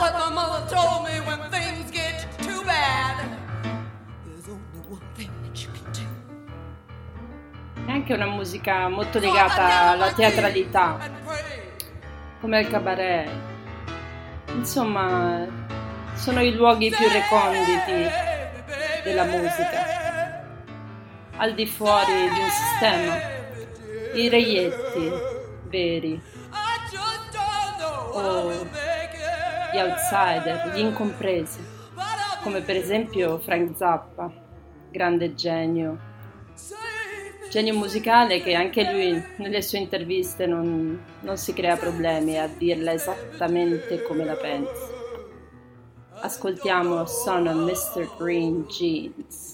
What 0.03 0.13
my 0.19 0.29
mother 0.33 0.67
told 0.67 1.05
me 1.07 1.15
when 1.21 1.39
things 1.49 1.89
get 1.89 2.27
too 2.39 2.61
bad. 2.65 3.23
There's 4.25 4.49
only 4.49 4.81
one 4.89 5.07
thing 5.15 5.31
that 5.43 5.55
you 5.63 5.69
can 5.71 5.91
do. 5.93 6.07
È 7.85 7.91
anche 7.91 8.13
una 8.13 8.25
musica 8.25 8.89
molto 8.89 9.19
legata 9.19 9.91
alla 9.91 10.11
teatralità, 10.11 10.97
come 12.41 12.57
al 12.57 12.67
cabaret. 12.67 13.29
Insomma, 14.47 15.47
sono 16.15 16.41
i 16.41 16.53
luoghi 16.53 16.89
più 16.89 17.07
reconditi 17.07 18.11
della 19.03 19.23
musica, 19.23 20.43
al 21.37 21.53
di 21.53 21.65
fuori 21.65 22.29
di 22.29 22.39
un 22.39 22.49
sistema, 22.49 23.21
i 24.15 24.27
reietti 24.27 25.11
veri 25.69 26.21
o 28.15 28.82
gli 29.73 29.77
outsider, 29.79 30.71
gli 30.73 30.79
incompresi, 30.79 31.59
come 32.43 32.61
per 32.61 32.75
esempio 32.75 33.39
Frank 33.39 33.75
Zappa, 33.75 34.31
grande 34.91 35.33
genio 35.33 36.11
genio 37.53 37.75
musicale 37.75 38.41
che 38.41 38.55
anche 38.55 38.91
lui 38.91 39.23
nelle 39.37 39.61
sue 39.61 39.77
interviste 39.77 40.47
non, 40.47 40.99
non 41.19 41.37
si 41.37 41.53
crea 41.53 41.77
problemi 41.77 42.39
a 42.39 42.47
dirla 42.47 42.93
esattamente 42.93 44.01
come 44.01 44.25
la 44.25 44.33
pensa. 44.33 44.89
Ascoltiamo 46.21 47.05
Son 47.05 47.45
of 47.45 47.55
Mr. 47.55 48.09
Green 48.17 48.65
Jeans. 48.65 49.52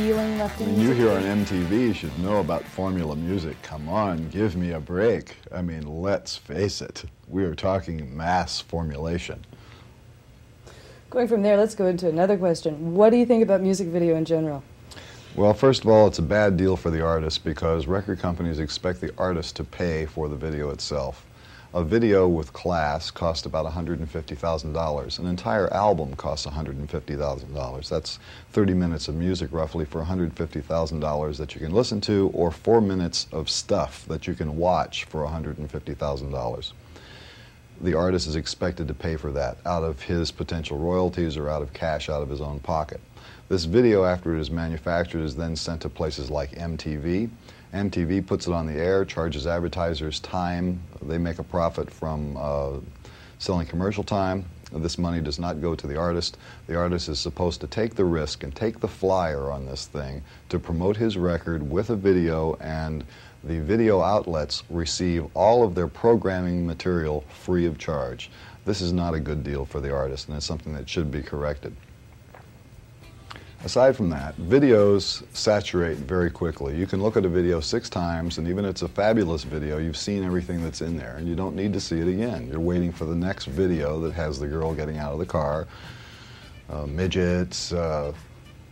Feeling 0.00 0.38
left 0.38 0.58
in 0.62 0.80
you 0.80 0.92
hear 0.92 1.10
on? 1.10 1.22
MTV, 1.22 1.70
you 1.70 1.92
should 1.92 2.18
know 2.20 2.40
about 2.40 2.64
formula 2.64 3.14
music. 3.14 3.60
Come 3.62 3.86
on, 3.86 4.30
give 4.30 4.56
me 4.56 4.70
a 4.70 4.80
break. 4.80 5.36
I 5.52 5.60
mean, 5.60 5.82
let's 6.00 6.38
face 6.38 6.80
it. 6.80 7.04
We 7.28 7.44
are 7.44 7.54
talking 7.54 8.16
mass 8.16 8.62
formulation. 8.62 9.44
Going 11.10 11.28
from 11.28 11.42
there, 11.42 11.58
let's 11.58 11.74
go 11.74 11.86
into 11.86 12.08
another 12.08 12.38
question. 12.38 12.94
What 12.94 13.10
do 13.10 13.18
you 13.18 13.26
think 13.26 13.42
about 13.42 13.60
music 13.60 13.88
video 13.88 14.16
in 14.16 14.24
general? 14.24 14.62
Well, 15.36 15.52
first 15.52 15.84
of 15.84 15.90
all, 15.90 16.06
it's 16.06 16.18
a 16.18 16.22
bad 16.22 16.56
deal 16.56 16.78
for 16.78 16.90
the 16.90 17.04
artist 17.04 17.44
because 17.44 17.86
record 17.86 18.20
companies 18.20 18.58
expect 18.58 19.02
the 19.02 19.12
artist 19.18 19.54
to 19.56 19.64
pay 19.64 20.06
for 20.06 20.30
the 20.30 20.36
video 20.36 20.70
itself. 20.70 21.26
A 21.72 21.84
video 21.84 22.26
with 22.26 22.52
class 22.52 23.12
cost 23.12 23.46
about 23.46 23.64
$150,000. 23.72 25.18
An 25.20 25.26
entire 25.26 25.72
album 25.72 26.16
costs 26.16 26.44
$150,000. 26.44 27.88
That's 27.88 28.18
30 28.50 28.74
minutes 28.74 29.06
of 29.06 29.14
music 29.14 29.52
roughly 29.52 29.84
for 29.84 30.04
$150,000 30.04 31.36
that 31.36 31.54
you 31.54 31.60
can 31.60 31.72
listen 31.72 32.00
to 32.00 32.30
or 32.34 32.50
4 32.50 32.80
minutes 32.80 33.28
of 33.30 33.48
stuff 33.48 34.04
that 34.06 34.26
you 34.26 34.34
can 34.34 34.56
watch 34.56 35.04
for 35.04 35.24
$150,000 35.24 36.72
the 37.82 37.94
artist 37.94 38.28
is 38.28 38.36
expected 38.36 38.86
to 38.88 38.94
pay 38.94 39.16
for 39.16 39.32
that 39.32 39.56
out 39.64 39.82
of 39.82 40.02
his 40.02 40.30
potential 40.30 40.78
royalties 40.78 41.36
or 41.36 41.48
out 41.48 41.62
of 41.62 41.72
cash 41.72 42.08
out 42.08 42.22
of 42.22 42.28
his 42.28 42.40
own 42.40 42.60
pocket. 42.60 43.00
This 43.48 43.64
video, 43.64 44.04
after 44.04 44.36
it 44.36 44.40
is 44.40 44.50
manufactured, 44.50 45.22
is 45.22 45.34
then 45.34 45.56
sent 45.56 45.80
to 45.82 45.88
places 45.88 46.30
like 46.30 46.52
MTV. 46.52 47.30
MTV 47.72 48.26
puts 48.26 48.48
it 48.48 48.52
on 48.52 48.66
the 48.66 48.74
air, 48.74 49.04
charges 49.04 49.46
advertisers 49.46 50.18
time. 50.20 50.82
They 51.02 51.18
make 51.18 51.38
a 51.38 51.44
profit 51.44 51.90
from 51.90 52.36
uh, 52.36 52.78
selling 53.38 53.66
commercial 53.66 54.02
time. 54.02 54.44
This 54.72 54.98
money 54.98 55.20
does 55.20 55.38
not 55.38 55.60
go 55.60 55.74
to 55.74 55.86
the 55.86 55.96
artist. 55.96 56.36
The 56.66 56.76
artist 56.76 57.08
is 57.08 57.18
supposed 57.18 57.60
to 57.60 57.66
take 57.66 57.94
the 57.94 58.04
risk 58.04 58.44
and 58.44 58.54
take 58.54 58.80
the 58.80 58.88
flyer 58.88 59.50
on 59.50 59.66
this 59.66 59.86
thing 59.86 60.22
to 60.48 60.58
promote 60.58 60.96
his 60.96 61.16
record 61.16 61.68
with 61.68 61.90
a 61.90 61.96
video, 61.96 62.54
and 62.60 63.04
the 63.42 63.60
video 63.60 64.00
outlets 64.00 64.62
receive 64.68 65.26
all 65.34 65.64
of 65.64 65.74
their 65.74 65.88
programming 65.88 66.66
material 66.66 67.24
free 67.28 67.66
of 67.66 67.78
charge. 67.78 68.30
This 68.64 68.80
is 68.80 68.92
not 68.92 69.14
a 69.14 69.20
good 69.20 69.42
deal 69.42 69.64
for 69.64 69.80
the 69.80 69.92
artist, 69.92 70.28
and 70.28 70.36
it's 70.36 70.46
something 70.46 70.72
that 70.74 70.88
should 70.88 71.10
be 71.10 71.22
corrected. 71.22 71.74
Aside 73.62 73.94
from 73.94 74.08
that, 74.08 74.34
videos 74.38 75.22
saturate 75.36 75.98
very 75.98 76.30
quickly. 76.30 76.78
You 76.78 76.86
can 76.86 77.02
look 77.02 77.18
at 77.18 77.26
a 77.26 77.28
video 77.28 77.60
six 77.60 77.90
times, 77.90 78.38
and 78.38 78.48
even 78.48 78.64
if 78.64 78.70
it's 78.70 78.82
a 78.82 78.88
fabulous 78.88 79.44
video, 79.44 79.76
you've 79.76 79.98
seen 79.98 80.24
everything 80.24 80.64
that's 80.64 80.80
in 80.80 80.96
there, 80.96 81.16
and 81.16 81.28
you 81.28 81.36
don't 81.36 81.54
need 81.54 81.74
to 81.74 81.80
see 81.80 82.00
it 82.00 82.08
again. 82.08 82.48
You're 82.48 82.58
waiting 82.58 82.90
for 82.90 83.04
the 83.04 83.14
next 83.14 83.44
video 83.44 84.00
that 84.00 84.14
has 84.14 84.38
the 84.38 84.46
girl 84.46 84.72
getting 84.72 84.96
out 84.96 85.12
of 85.12 85.18
the 85.18 85.26
car, 85.26 85.66
uh, 86.70 86.86
midgets, 86.86 87.72
uh, 87.72 88.14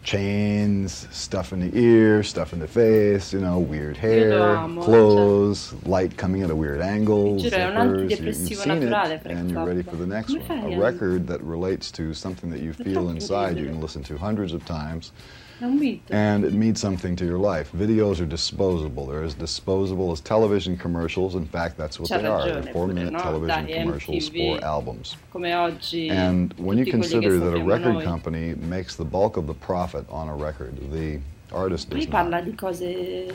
chains, 0.09 1.07
stuff 1.11 1.53
in 1.53 1.61
the 1.61 1.79
ear, 1.79 2.23
stuff 2.23 2.55
in 2.55 2.59
the 2.59 2.67
face, 2.67 3.31
you 3.31 3.41
know, 3.41 3.59
weird 3.59 3.95
hair, 3.95 4.57
amo, 4.57 4.83
clothes, 4.83 5.75
light 5.85 6.17
coming 6.17 6.43
at 6.43 6.49
a 6.49 6.57
weird 6.57 6.81
angle, 6.81 7.37
Giuro, 7.37 8.09
zippers. 8.09 8.19
you, 8.19 8.27
you've 8.27 8.59
seen 8.59 8.83
it, 8.85 9.27
and 9.27 9.51
you're 9.51 9.67
ready 9.67 9.83
for 9.83 9.97
the 9.97 10.07
next 10.07 10.33
Come 10.47 10.63
one. 10.63 10.73
A 10.73 10.79
record 10.79 11.27
that 11.27 11.43
relates 11.43 11.91
to 11.91 12.15
something 12.15 12.49
that 12.49 12.61
you 12.61 12.73
feel 12.73 13.11
inside, 13.11 13.59
you 13.59 13.67
can 13.67 13.83
listen 13.83 14.03
to 14.05 14.17
hundreds 14.17 14.55
of 14.55 14.65
times, 14.65 15.13
È 15.13 15.13
un 15.13 15.15
beat. 15.15 15.38
And 15.61 16.45
it 16.45 16.53
means 16.53 16.81
something 16.81 17.17
to 17.17 17.25
your 17.25 17.39
life. 17.39 17.73
Videos 17.73 18.21
are 18.21 18.27
disposable. 18.27 19.07
They're 19.07 19.23
as 19.23 19.35
disposable 19.35 20.13
as 20.13 20.21
television 20.21 20.77
commercials. 20.77 21.35
In 21.35 21.47
fact, 21.47 21.77
that's 21.77 21.99
what 21.99 22.09
they 22.09 22.27
are. 22.27 22.45
They're 22.45 22.73
four-minute 22.73 23.13
no? 23.13 23.19
television 23.19 23.67
commercials 23.67 24.31
MTV. 24.31 24.59
for 24.59 24.65
albums. 24.65 25.17
Oggi 25.35 26.11
And 26.11 26.55
when 26.59 26.79
you 26.79 26.85
tutti 26.85 26.99
quelli 26.99 27.09
che 27.09 27.19
consider 27.21 27.39
that 27.39 27.55
a 27.55 27.65
record 27.65 27.95
noi. 27.95 28.05
company 28.05 28.55
makes 28.55 28.97
the 28.97 29.05
bulk 29.05 29.37
of 29.37 29.47
the 29.47 29.55
profit 29.55 30.05
on 30.11 30.29
a 30.29 30.35
record, 30.35 30.77
the 30.93 31.21
artist 31.53 31.91
does 31.91 32.09
not. 32.09 32.45
di 32.45 32.53
cose 32.53 33.33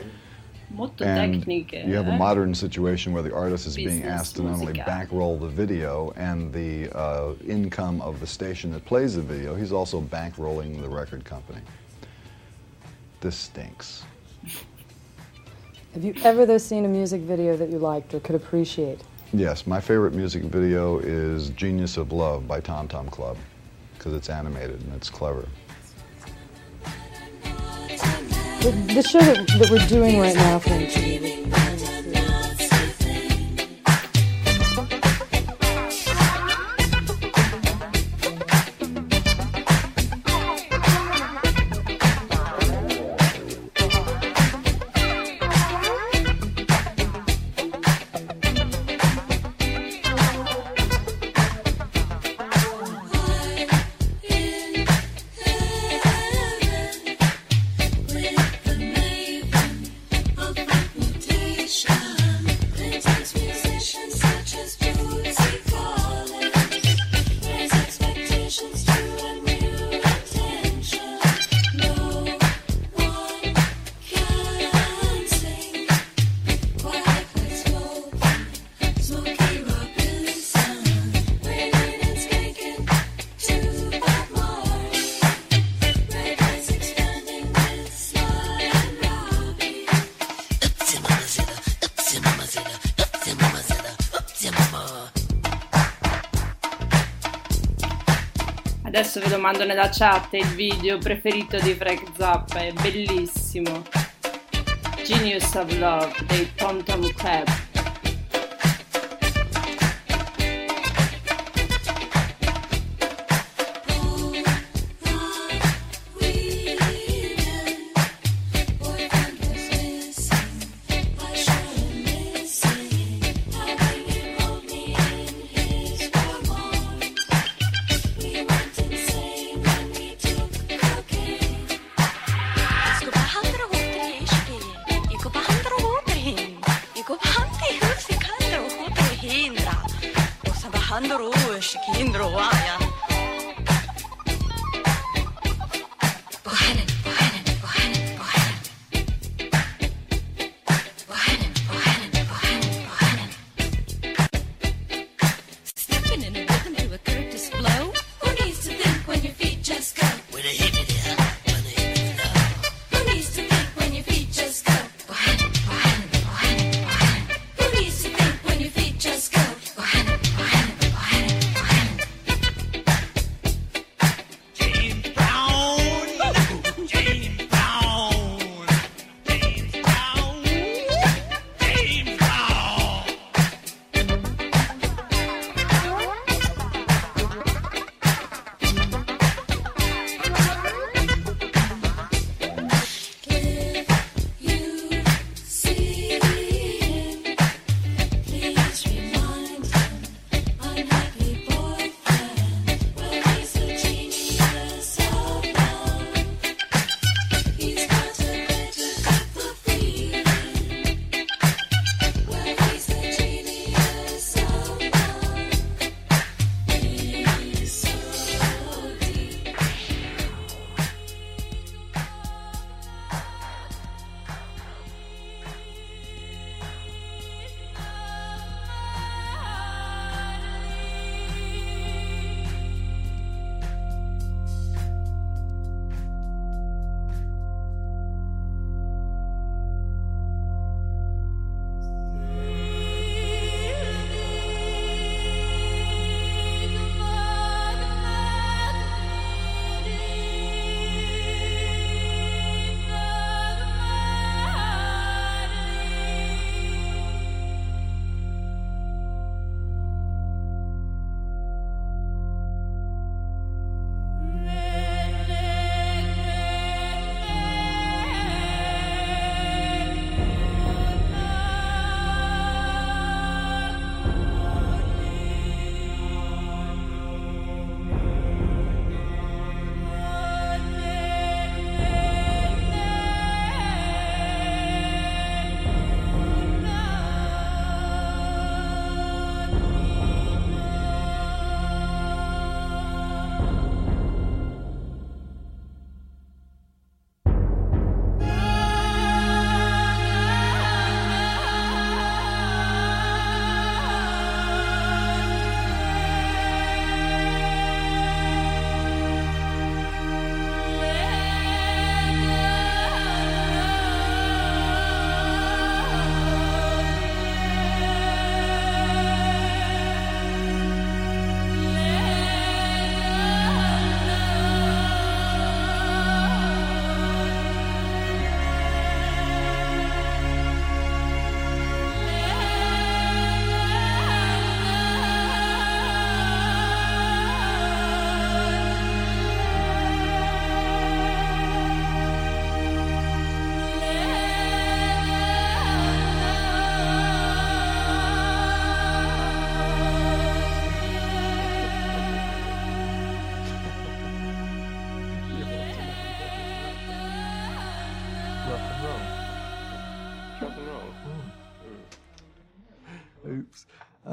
molto 0.70 1.04
And 1.04 1.46
you 1.46 1.94
have 1.94 2.08
a 2.08 2.12
eh? 2.12 2.16
modern 2.16 2.54
situation 2.54 3.12
where 3.12 3.22
the 3.22 3.34
artist 3.34 3.66
is 3.66 3.76
being 3.76 4.02
asked 4.04 4.36
to 4.36 4.42
not 4.42 4.60
only 4.60 4.72
bankroll 4.72 5.38
the 5.38 5.48
video 5.48 6.12
and 6.16 6.52
the 6.52 6.90
uh, 6.96 7.34
income 7.46 8.00
of 8.00 8.18
the 8.20 8.26
station 8.26 8.72
that 8.72 8.84
plays 8.84 9.14
the 9.14 9.22
video, 9.22 9.54
he's 9.54 9.72
also 9.72 10.00
bankrolling 10.00 10.80
the 10.80 10.88
record 10.88 11.24
company. 11.24 11.60
This 13.24 13.36
stinks. 13.36 14.02
Have 15.94 16.04
you 16.04 16.12
ever 16.24 16.44
though 16.44 16.58
seen 16.58 16.84
a 16.84 16.88
music 16.88 17.22
video 17.22 17.56
that 17.56 17.70
you 17.70 17.78
liked 17.78 18.12
or 18.12 18.20
could 18.20 18.34
appreciate? 18.34 19.00
Yes, 19.32 19.66
my 19.66 19.80
favorite 19.80 20.12
music 20.12 20.42
video 20.42 20.98
is 20.98 21.48
Genius 21.48 21.96
of 21.96 22.12
Love 22.12 22.46
by 22.46 22.60
Tom 22.60 22.86
Tom 22.86 23.08
Club 23.08 23.38
because 23.96 24.12
it's 24.12 24.28
animated 24.28 24.78
and 24.82 24.92
it's 24.92 25.08
clever. 25.08 25.48
The, 28.60 28.92
the 28.92 29.02
show 29.02 29.20
that, 29.20 29.48
that 29.58 29.70
we're 29.70 29.86
doing 29.86 30.20
right 30.20 30.36
now 30.36 30.58
for. 30.58 31.73
Mando 99.44 99.66
nella 99.66 99.90
chat 99.90 100.32
il 100.32 100.46
video 100.54 100.96
preferito 100.96 101.58
di 101.58 101.74
Frank 101.74 102.02
Zappa, 102.16 102.60
è 102.60 102.72
bellissimo. 102.72 103.82
Genius 105.04 105.54
of 105.54 105.70
Love 105.76 106.14
dei 106.28 106.50
Tom 106.54 106.82
Tom 106.82 107.06
Club. 107.12 107.63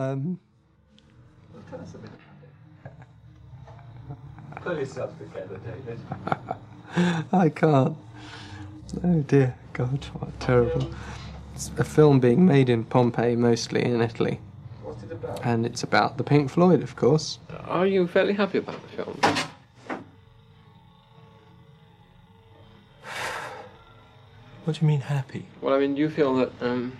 Um, 0.01 0.39
well, 1.53 1.63
tell 1.69 1.79
us 1.79 1.93
a 1.93 1.97
bit 1.99 2.09
about 2.09 2.91
it. 4.57 4.63
Pull 4.63 4.77
yourself 4.79 5.15
together, 5.19 5.59
David. 5.63 5.99
I 7.31 7.49
can't. 7.49 7.95
Oh 9.03 9.19
dear, 9.27 9.55
God, 9.73 10.03
what 10.05 10.39
terrible. 10.39 10.89
It's 11.53 11.69
a 11.77 11.83
film 11.83 12.19
being 12.19 12.47
made 12.47 12.67
in 12.67 12.83
Pompeii, 12.83 13.35
mostly 13.35 13.83
in 13.85 14.01
Italy. 14.01 14.39
What's 14.81 15.03
it 15.03 15.11
about? 15.11 15.45
And 15.45 15.67
it's 15.67 15.83
about 15.83 16.17
the 16.17 16.23
Pink 16.23 16.49
Floyd, 16.49 16.81
of 16.81 16.95
course. 16.95 17.37
Are 17.65 17.85
you 17.85 18.07
fairly 18.07 18.33
happy 18.33 18.57
about 18.57 18.81
the 18.81 19.03
film? 19.03 19.19
What 24.65 24.79
do 24.79 24.81
you 24.81 24.87
mean 24.87 25.01
happy? 25.01 25.45
Well, 25.61 25.75
I 25.75 25.79
mean, 25.79 25.93
do 25.93 26.01
you 26.01 26.09
feel 26.09 26.33
that 26.37 26.51
um, 26.61 26.93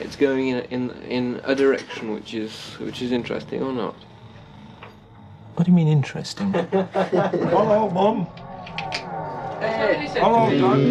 it's 0.00 0.16
going 0.16 0.48
in, 0.48 0.60
in 0.70 0.90
in 1.02 1.40
a 1.44 1.54
direction 1.54 2.12
which 2.12 2.34
is 2.34 2.52
which 2.78 3.02
is 3.02 3.12
interesting 3.12 3.62
or 3.62 3.72
not? 3.72 3.94
What 5.54 5.64
do 5.64 5.70
you 5.70 5.76
mean 5.76 5.88
interesting? 5.88 6.52
Hello, 6.52 7.88
Mum. 7.90 8.26
Hey. 9.58 10.06
Hello, 10.16 10.50
Christ, 10.60 10.86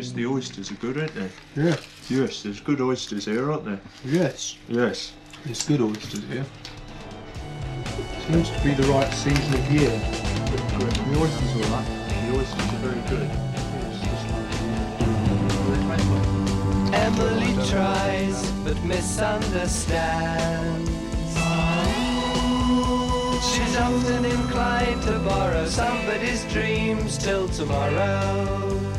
just 0.00 0.14
the 0.14 0.24
oysters 0.24 0.70
are 0.70 0.76
good, 0.76 0.96
aren't 0.96 1.14
they? 1.14 1.28
Yeah. 1.54 1.76
Yes, 2.08 2.42
there's 2.42 2.60
good 2.60 2.80
oysters 2.80 3.26
here, 3.26 3.52
aren't 3.52 3.66
there? 3.66 3.80
Yes. 4.02 4.56
Yes. 4.66 5.12
There's 5.44 5.62
good 5.68 5.82
oysters 5.82 6.24
here. 6.24 6.46
Seems 8.26 8.48
to 8.48 8.60
be 8.64 8.72
the 8.72 8.84
right 8.84 9.12
season 9.12 9.52
of 9.54 9.70
year. 9.70 9.90
The 9.90 11.18
oysters 11.20 11.54
are 11.54 11.64
right. 11.70 11.86
The 12.24 12.32
oysters 12.38 12.58
are 12.58 12.80
very 12.80 13.02
good. 13.10 13.28
Emily 16.94 17.52
tries 17.68 18.50
but 18.64 18.82
misunderstands. 18.84 20.90
She's 23.52 23.76
often 23.76 24.24
inclined 24.24 25.02
to 25.02 25.18
borrow 25.18 25.66
somebody's 25.66 26.44
dreams 26.44 27.18
till 27.18 27.50
tomorrow. 27.50 28.89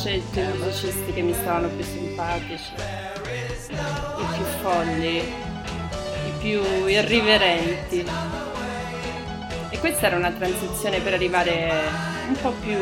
Scelto 0.00 0.40
i 0.40 0.56
musicisti 0.56 1.12
che 1.12 1.20
mi 1.20 1.34
stavano 1.34 1.68
più 1.68 1.84
simpatici, 1.84 2.72
i 3.68 4.24
più 4.34 4.44
folli, 4.62 5.18
i 5.18 6.32
più 6.38 6.86
irriverenti. 6.86 8.06
E 9.68 9.78
questa 9.78 10.06
era 10.06 10.16
una 10.16 10.30
transizione 10.30 11.00
per 11.00 11.12
arrivare 11.12 11.70
un 12.28 12.36
po' 12.40 12.52
più 12.62 12.78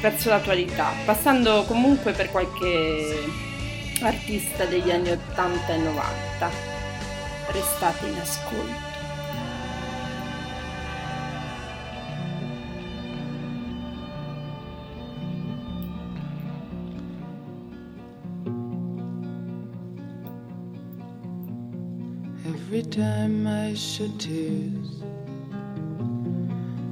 verso 0.00 0.30
l'attualità, 0.30 0.90
passando 1.04 1.62
comunque 1.68 2.10
per 2.10 2.32
qualche 2.32 3.24
artista 4.02 4.64
degli 4.64 4.90
anni 4.90 5.12
80 5.12 5.74
e 5.74 5.76
90. 5.76 6.50
Restate 7.52 8.06
in 8.06 8.18
ascolto. 8.18 8.87
Every 22.70 22.82
time 22.82 23.46
I 23.46 23.72
shed 23.72 24.20
tears, 24.20 25.00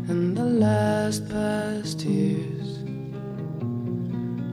and 0.09 0.35
the 0.35 0.43
last 0.43 1.29
past 1.29 2.03
years, 2.03 2.79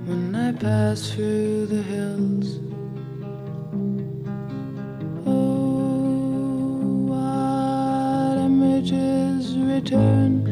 when 0.05 0.35
I 0.35 0.51
pass 0.51 1.11
through 1.11 1.67
the 1.67 1.81
hills. 1.81 2.59
Oh, 5.25 7.07
what 7.07 8.37
images 8.43 9.57
return, 9.57 10.43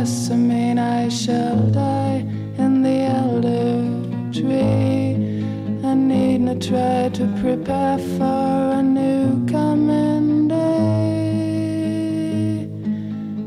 the 0.00 0.06
jessamine, 0.06 0.78
I 0.78 1.08
shall 1.10 1.58
die 1.70 2.24
in 2.56 2.82
the 2.82 3.04
elder 3.20 3.84
tree. 4.32 5.44
I 5.84 5.94
need 5.94 6.40
not 6.40 6.60
try 6.62 7.10
to 7.10 7.26
prepare 7.42 7.98
for 8.16 8.78
a 8.78 8.82
new 8.82 9.46
coming 9.46 10.48
day. 10.48 11.36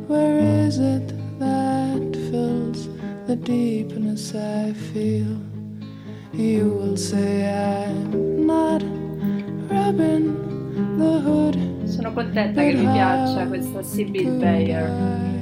Where 0.08 0.40
is 0.68 0.78
it 0.78 1.14
that 1.40 2.16
fills 2.30 2.88
the 3.26 3.36
deepness 3.36 4.36
I 4.36 4.74
feel? 4.74 5.42
You 6.34 6.70
will 6.70 6.98
say 6.98 7.50
I'm 7.50 8.46
not 8.46 8.84
Robin 9.72 10.38
the 11.00 11.20
Hood. 11.20 11.58
Sono 11.90 12.14
contenta 12.14 12.62
che 12.62 12.74
vi 12.76 12.86
piaccia 12.86 13.48
questa 13.48 13.82
Sibyl 13.82 14.38
Bayer. 14.38 15.33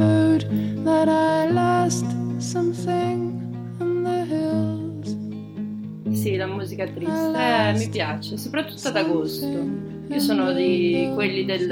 Food 0.00 0.46
that 0.82 1.08
I 1.08 1.50
lost 1.52 2.06
something 2.38 3.36
in 3.80 4.02
the 4.02 4.24
hills. 4.24 6.18
Sì, 6.18 6.36
la 6.36 6.46
musica 6.46 6.86
triste 6.86 7.36
eh, 7.36 7.72
mi 7.76 7.88
piace, 7.90 8.38
soprattutto 8.38 8.88
ad 8.88 8.96
agosto. 8.96 9.88
Io 10.08 10.18
sono 10.18 10.52
di 10.52 11.10
quelli 11.14 11.44
del 11.44 11.70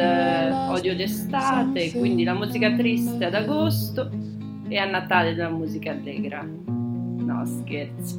odio 0.68 0.94
d'estate, 0.94 1.92
quindi 1.92 2.24
la 2.24 2.34
musica 2.34 2.70
triste 2.74 3.24
ad 3.24 3.34
agosto 3.34 4.10
e 4.68 4.76
a 4.76 4.84
Natale 4.84 5.34
la 5.34 5.48
musica 5.48 5.92
allegra. 5.92 6.42
No, 6.42 7.46
scherzo. 7.46 8.18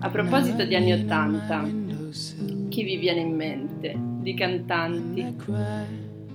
A 0.00 0.10
proposito 0.10 0.64
di 0.64 0.74
anni 0.74 0.92
Ottanta, 0.92 1.62
chi 2.68 2.82
vi 2.82 2.96
viene 2.96 3.20
in 3.20 3.36
mente 3.36 3.96
di 3.96 4.34
cantanti? 4.34 5.36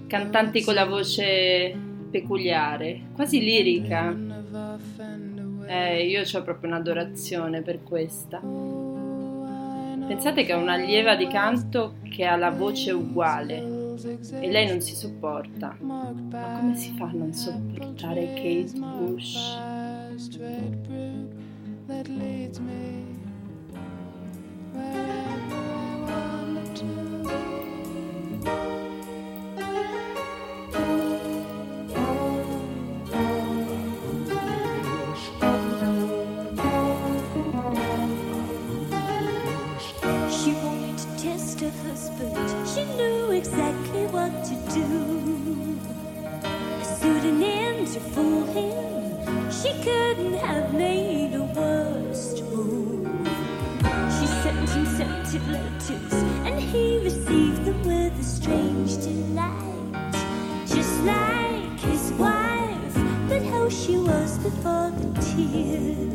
Cantanti 0.08 0.64
con 0.64 0.74
la 0.76 0.86
voce 0.86 1.85
peculiare, 2.16 3.07
quasi 3.13 3.39
lirica. 3.41 4.16
Eh, 5.68 6.07
io 6.07 6.22
ho 6.22 6.41
proprio 6.43 6.70
un'adorazione 6.70 7.61
per 7.61 7.84
questa. 7.84 8.39
Pensate 10.07 10.45
che 10.45 10.53
ho 10.53 10.59
un'allieva 10.59 11.16
di 11.18 11.28
canto 11.28 11.95
che 12.09 12.24
ha 12.24 12.38
la 12.38 12.51
voce 12.51 12.91
uguale 12.91 13.57
e 14.39 14.49
lei 14.49 14.66
non 14.68 14.80
si 14.80 14.95
sopporta. 14.95 15.76
Ma 15.82 16.13
come 16.59 16.78
si 16.78 16.93
fa 16.95 17.05
a 17.05 17.11
non 17.11 17.34
sopportare 17.34 18.34
Kate 18.36 18.72
Bush? 18.78 19.57
A 47.06 47.08
pseudonym 47.08 47.86
to 47.86 47.99
fool 47.99 48.45
him. 48.45 49.51
She 49.51 49.72
couldn't 49.84 50.39
have 50.39 50.74
made 50.74 51.36
a 51.36 51.43
worse 51.43 52.41
move. 52.41 53.28
She 54.18 54.26
sent 54.41 54.68
him 54.72 54.86
scented 54.97 55.47
letters, 55.49 56.14
and 56.47 56.60
he 56.60 56.97
received 57.03 57.64
them 57.64 57.80
with 57.84 58.20
a 58.20 58.24
strange 58.24 58.97
delight. 59.03 60.16
Just 60.66 61.03
like 61.03 61.80
his 61.80 62.12
wife, 62.14 62.95
but 63.30 63.43
how 63.51 63.70
she 63.70 63.97
was 63.97 64.39
before 64.39 64.89
the 64.89 65.22
tears 65.22 66.14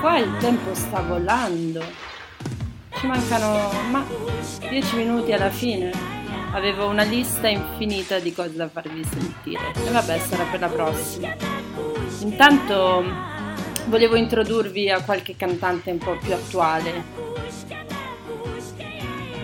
Qua 0.00 0.18
il 0.18 0.36
tempo 0.38 0.74
sta 0.74 1.00
volando. 1.00 1.82
Ci 2.94 3.06
mancano 3.06 3.70
ma 3.90 4.04
10 4.68 4.96
minuti 4.96 5.32
alla 5.32 5.50
fine. 5.50 5.90
Avevo 6.52 6.86
una 6.86 7.02
lista 7.02 7.48
infinita 7.48 8.18
di 8.18 8.32
cose 8.32 8.54
da 8.54 8.68
farvi 8.68 9.04
sentire. 9.04 9.72
E 9.74 9.90
vabbè, 9.90 10.18
sarà 10.18 10.44
per 10.44 10.60
la 10.60 10.68
prossima. 10.68 11.34
Intanto 12.20 13.04
volevo 13.86 14.16
introdurvi 14.16 14.90
a 14.90 15.02
qualche 15.02 15.36
cantante 15.36 15.90
un 15.90 15.98
po' 15.98 16.16
più 16.16 16.32
attuale. 16.32 17.04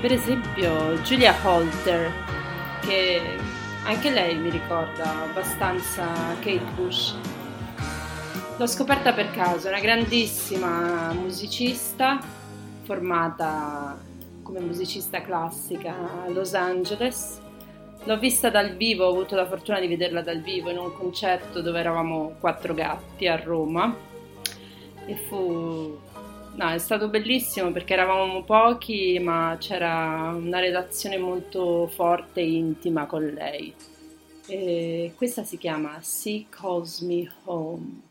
Per 0.00 0.12
esempio 0.12 0.94
Julia 1.02 1.34
Holter, 1.42 2.12
che 2.80 3.20
anche 3.84 4.10
lei 4.10 4.36
mi 4.36 4.50
ricorda 4.50 5.24
abbastanza 5.24 6.06
Kate 6.40 6.62
Bush. 6.74 7.14
L'ho 8.62 8.68
scoperta 8.68 9.12
per 9.12 9.32
caso, 9.32 9.66
è 9.66 9.70
una 9.70 9.80
grandissima 9.80 11.12
musicista 11.14 12.24
formata 12.84 14.00
come 14.40 14.60
musicista 14.60 15.20
classica 15.20 16.22
a 16.22 16.28
Los 16.28 16.54
Angeles. 16.54 17.40
L'ho 18.04 18.18
vista 18.20 18.50
dal 18.50 18.76
vivo, 18.76 19.04
ho 19.04 19.10
avuto 19.10 19.34
la 19.34 19.48
fortuna 19.48 19.80
di 19.80 19.88
vederla 19.88 20.22
dal 20.22 20.42
vivo 20.42 20.70
in 20.70 20.78
un 20.78 20.96
concerto 20.96 21.60
dove 21.60 21.80
eravamo 21.80 22.36
quattro 22.38 22.72
gatti 22.72 23.26
a 23.26 23.34
Roma 23.34 23.92
e 25.06 25.16
fu 25.16 25.98
no, 26.54 26.68
è 26.70 26.78
stato 26.78 27.08
bellissimo 27.08 27.72
perché 27.72 27.94
eravamo 27.94 28.44
pochi, 28.44 29.18
ma 29.18 29.56
c'era 29.58 30.32
una 30.36 30.60
relazione 30.60 31.18
molto 31.18 31.88
forte 31.88 32.38
e 32.38 32.52
intima 32.52 33.06
con 33.06 33.24
lei. 33.24 33.74
E 34.46 35.14
questa 35.16 35.42
si 35.42 35.58
chiama 35.58 35.98
She 36.00 36.44
Calls 36.48 37.00
Me 37.00 37.28
Home. 37.46 38.10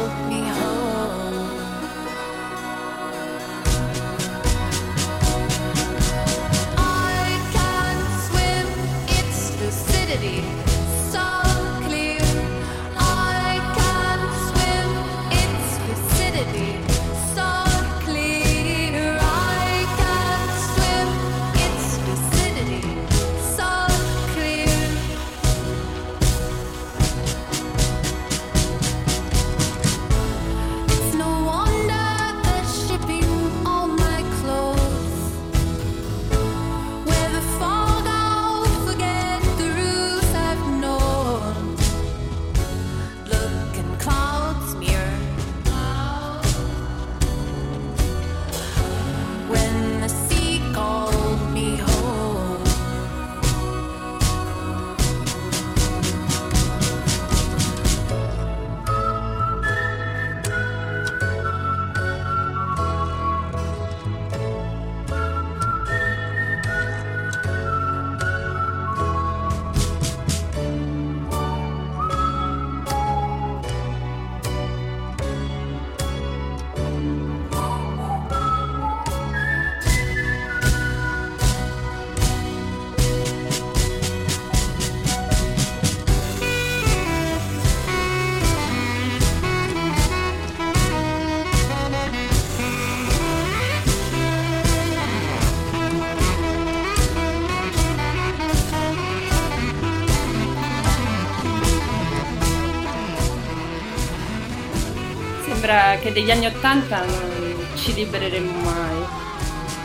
Che 106.01 106.11
degli 106.11 106.31
anni 106.31 106.47
Ottanta 106.47 107.05
non 107.05 107.67
ci 107.75 107.93
libereremo 107.93 108.59
mai. 108.61 109.03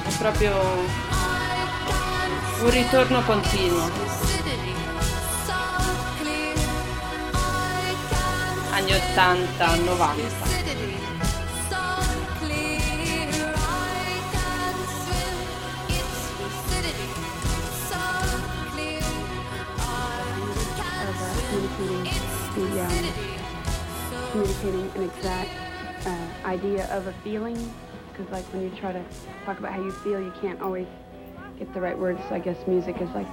È 0.06 0.16
proprio 0.18 0.54
un 2.62 2.70
ritorno 2.70 3.22
continuo. 3.22 3.90
Anni 8.70 8.92
80, 8.92 9.74
90. 9.74 10.54
of 21.08 21.22
uh, 21.22 21.40
communicating 21.50 22.04
the 22.54 22.80
um, 22.80 22.88
communicating 24.32 24.90
an 24.96 25.02
exact 25.04 25.50
uh, 25.60 25.65
idea 26.46 26.86
of 26.86 27.06
a 27.06 27.12
feeling 27.24 27.56
because 28.10 28.30
like 28.32 28.44
when 28.52 28.62
you 28.62 28.70
try 28.78 28.92
to 28.92 29.04
talk 29.44 29.58
about 29.58 29.72
how 29.72 29.82
you 29.82 29.90
feel 29.90 30.20
you 30.20 30.32
can't 30.40 30.60
always 30.60 30.86
get 31.58 31.72
the 31.74 31.80
right 31.80 31.98
words. 31.98 32.20
So 32.28 32.34
i 32.34 32.38
guess 32.38 32.66
music 32.66 33.00
is 33.00 33.10
like 33.10 33.26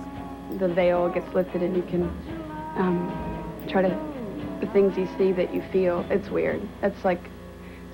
the 0.59 0.67
veil 0.67 1.09
gets 1.09 1.33
lifted 1.33 1.63
and 1.63 1.75
you 1.75 1.83
can 1.83 2.03
um, 2.75 3.65
try 3.67 3.81
to 3.81 3.89
the 4.59 4.67
things 4.71 4.97
you 4.97 5.07
see 5.17 5.31
that 5.33 5.53
you 5.53 5.61
feel. 5.71 6.05
It's 6.09 6.29
weird. 6.29 6.61
That's 6.81 7.05
like 7.05 7.21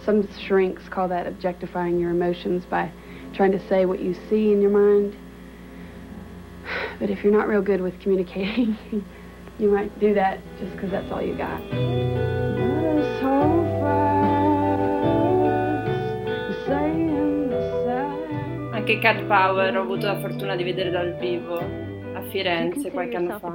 some 0.03 0.27
shrinks 0.37 0.87
call 0.89 1.07
that 1.09 1.27
objectifying 1.27 1.99
your 1.99 2.11
emotions 2.11 2.65
by 2.65 2.91
trying 3.33 3.51
to 3.51 3.67
say 3.67 3.85
what 3.85 3.99
you 3.99 4.15
see 4.29 4.51
in 4.51 4.61
your 4.61 4.71
mind. 4.71 5.15
But 6.99 7.09
if 7.09 7.23
you're 7.23 7.33
not 7.33 7.47
real 7.47 7.61
good 7.61 7.81
with 7.81 7.99
communicating 7.99 8.77
you 9.59 9.69
might 9.69 9.97
do 9.99 10.13
that 10.13 10.39
just 10.59 10.71
because 10.73 10.89
that's 10.89 11.11
all 11.11 11.21
you 11.21 11.35
got 11.35 11.59
Anche 18.89 19.01
Cat 19.03 19.21
Power 19.25 19.77
ho 19.77 19.81
avuto 19.81 20.07
la 20.07 20.17
fortuna 20.17 20.55
di 20.55 20.63
vedere 20.63 20.89
dal 20.89 21.13
vivo 21.13 21.59
a 21.59 22.23
Firenze 22.23 22.89
qualche 22.89 23.17
anno 23.17 23.37
fa. 23.37 23.51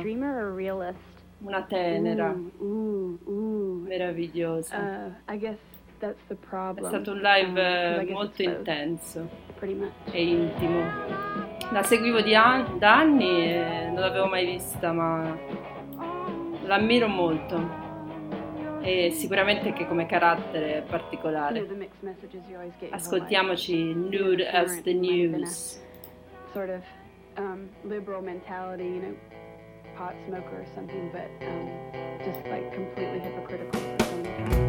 Una 1.38 1.62
tenera, 1.62 2.32
meravigliosa. 3.84 4.76
Uh, 4.76 5.32
È 6.84 6.86
stato 6.86 7.10
un 7.10 7.18
live 7.20 7.50
guess 8.04 8.10
molto 8.10 8.42
intenso 8.42 9.28
e 10.12 10.24
intimo. 10.24 10.82
La 11.72 11.82
seguivo 11.82 12.18
an- 12.36 12.78
da 12.78 12.98
anni 12.98 13.44
e 13.44 13.86
non 13.86 14.02
l'avevo 14.02 14.26
mai 14.26 14.46
vista, 14.46 14.92
ma 14.92 15.36
l'ammiro 16.62 17.08
molto. 17.08 17.83
E 18.84 19.12
sicuramente 19.12 19.72
che 19.72 19.86
come 19.86 20.04
carattere 20.04 20.76
è 20.76 20.82
particolare. 20.82 21.66
Ascoltiamoci 22.90 23.94
Nude 23.94 24.46
as 24.46 24.82
the 24.82 24.92
News. 24.92 25.82
Sort 26.52 26.68
of 26.68 26.82
um, 27.38 27.70
liberal 27.82 28.22
mentality, 28.22 28.84
you 28.84 29.00
know, 29.00 29.16
pot 29.96 30.14
smoker 30.26 30.60
or 30.60 30.66
something, 30.74 31.10
but 31.10 31.30
um, 31.46 31.68
just 32.24 32.46
like 32.46 32.72
completely 32.74 33.20
hypocritical. 33.20 34.63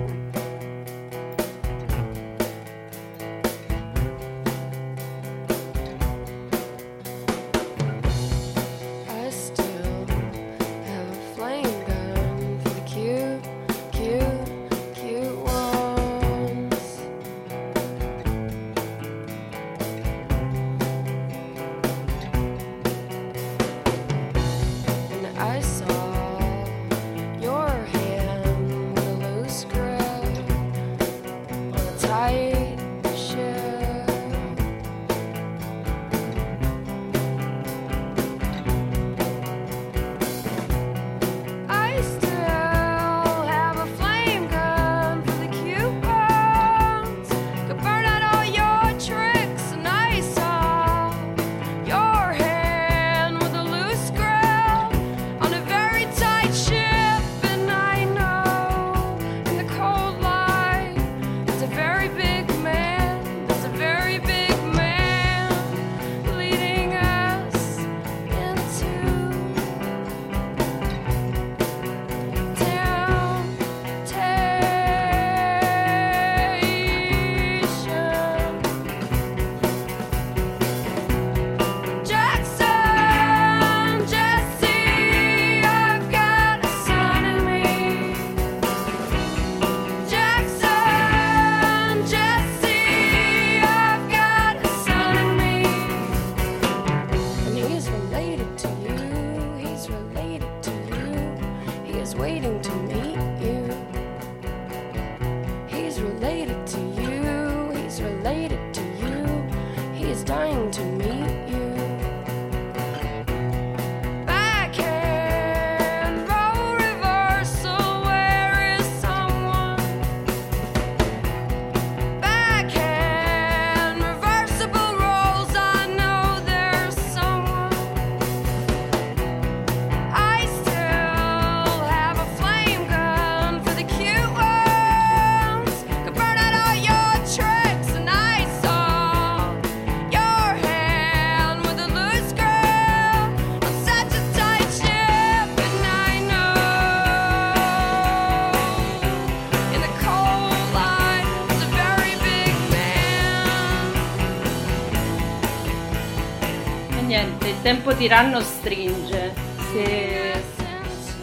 Tempo 157.65 157.95
tiranno 157.95 158.41
stringe. 158.41 159.33
Se... 159.71 160.43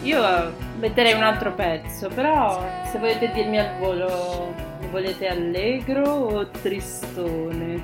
Io 0.01 0.53
metterei 0.77 1.13
un 1.13 1.23
altro 1.23 1.53
pezzo, 1.53 2.09
però 2.09 2.61
se 2.91 2.99
volete 2.99 3.31
dirmi 3.31 3.59
al 3.59 3.77
volo, 3.77 4.53
lo 4.81 4.89
volete 4.91 5.27
allegro 5.27 6.03
o 6.03 6.49
tristone? 6.49 7.81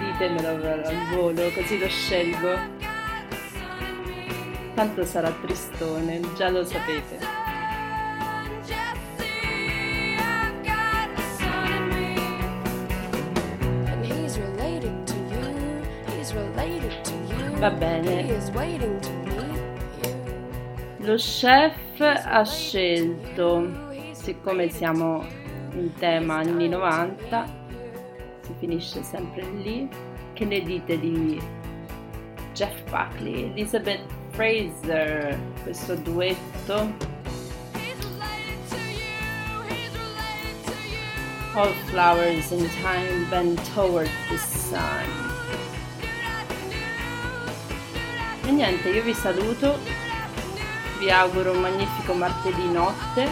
Ditemelo 0.00 0.48
al 0.48 0.96
volo, 1.14 1.52
così 1.54 1.78
lo 1.78 1.86
scelgo. 1.86 2.48
Tanto 4.74 5.04
sarà 5.04 5.30
tristone, 5.40 6.20
già 6.34 6.48
lo 6.48 6.64
sapete. 6.64 7.41
Va 17.62 17.70
bene. 17.70 18.26
Lo 20.98 21.14
chef 21.14 22.00
ha 22.00 22.44
scelto, 22.44 23.70
siccome 24.10 24.68
siamo 24.68 25.24
in 25.74 25.94
tema 25.94 26.38
anni 26.38 26.68
90, 26.68 27.46
si 28.40 28.52
finisce 28.58 29.04
sempre 29.04 29.48
lì, 29.62 29.88
che 30.32 30.44
ne 30.44 30.60
dite 30.62 30.98
di 30.98 31.40
Jeff 32.52 32.82
Buckley, 32.90 33.52
Elizabeth 33.52 34.02
Fraser, 34.30 35.38
questo 35.62 35.94
duetto? 35.94 36.92
All 41.54 41.72
flowers 41.86 42.50
in 42.50 42.68
time 42.80 43.28
bend 43.30 43.60
toward 43.72 44.10
the 44.28 44.36
sun. 44.36 45.31
E 48.44 48.50
niente, 48.50 48.88
io 48.88 49.02
vi 49.02 49.14
saluto, 49.14 49.78
vi 50.98 51.10
auguro 51.10 51.52
un 51.52 51.60
magnifico 51.60 52.12
martedì 52.12 52.68
notte, 52.70 53.28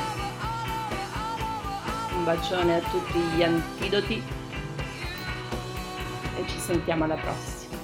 un 2.14 2.24
bacione 2.24 2.76
a 2.76 2.80
tutti 2.80 3.18
gli 3.18 3.42
antidoti 3.42 4.22
e 6.36 6.44
ci 6.46 6.58
sentiamo 6.60 7.04
alla 7.04 7.16
prossima. 7.16 7.76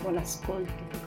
Buon 0.00 0.18
ascolto. 0.18 1.03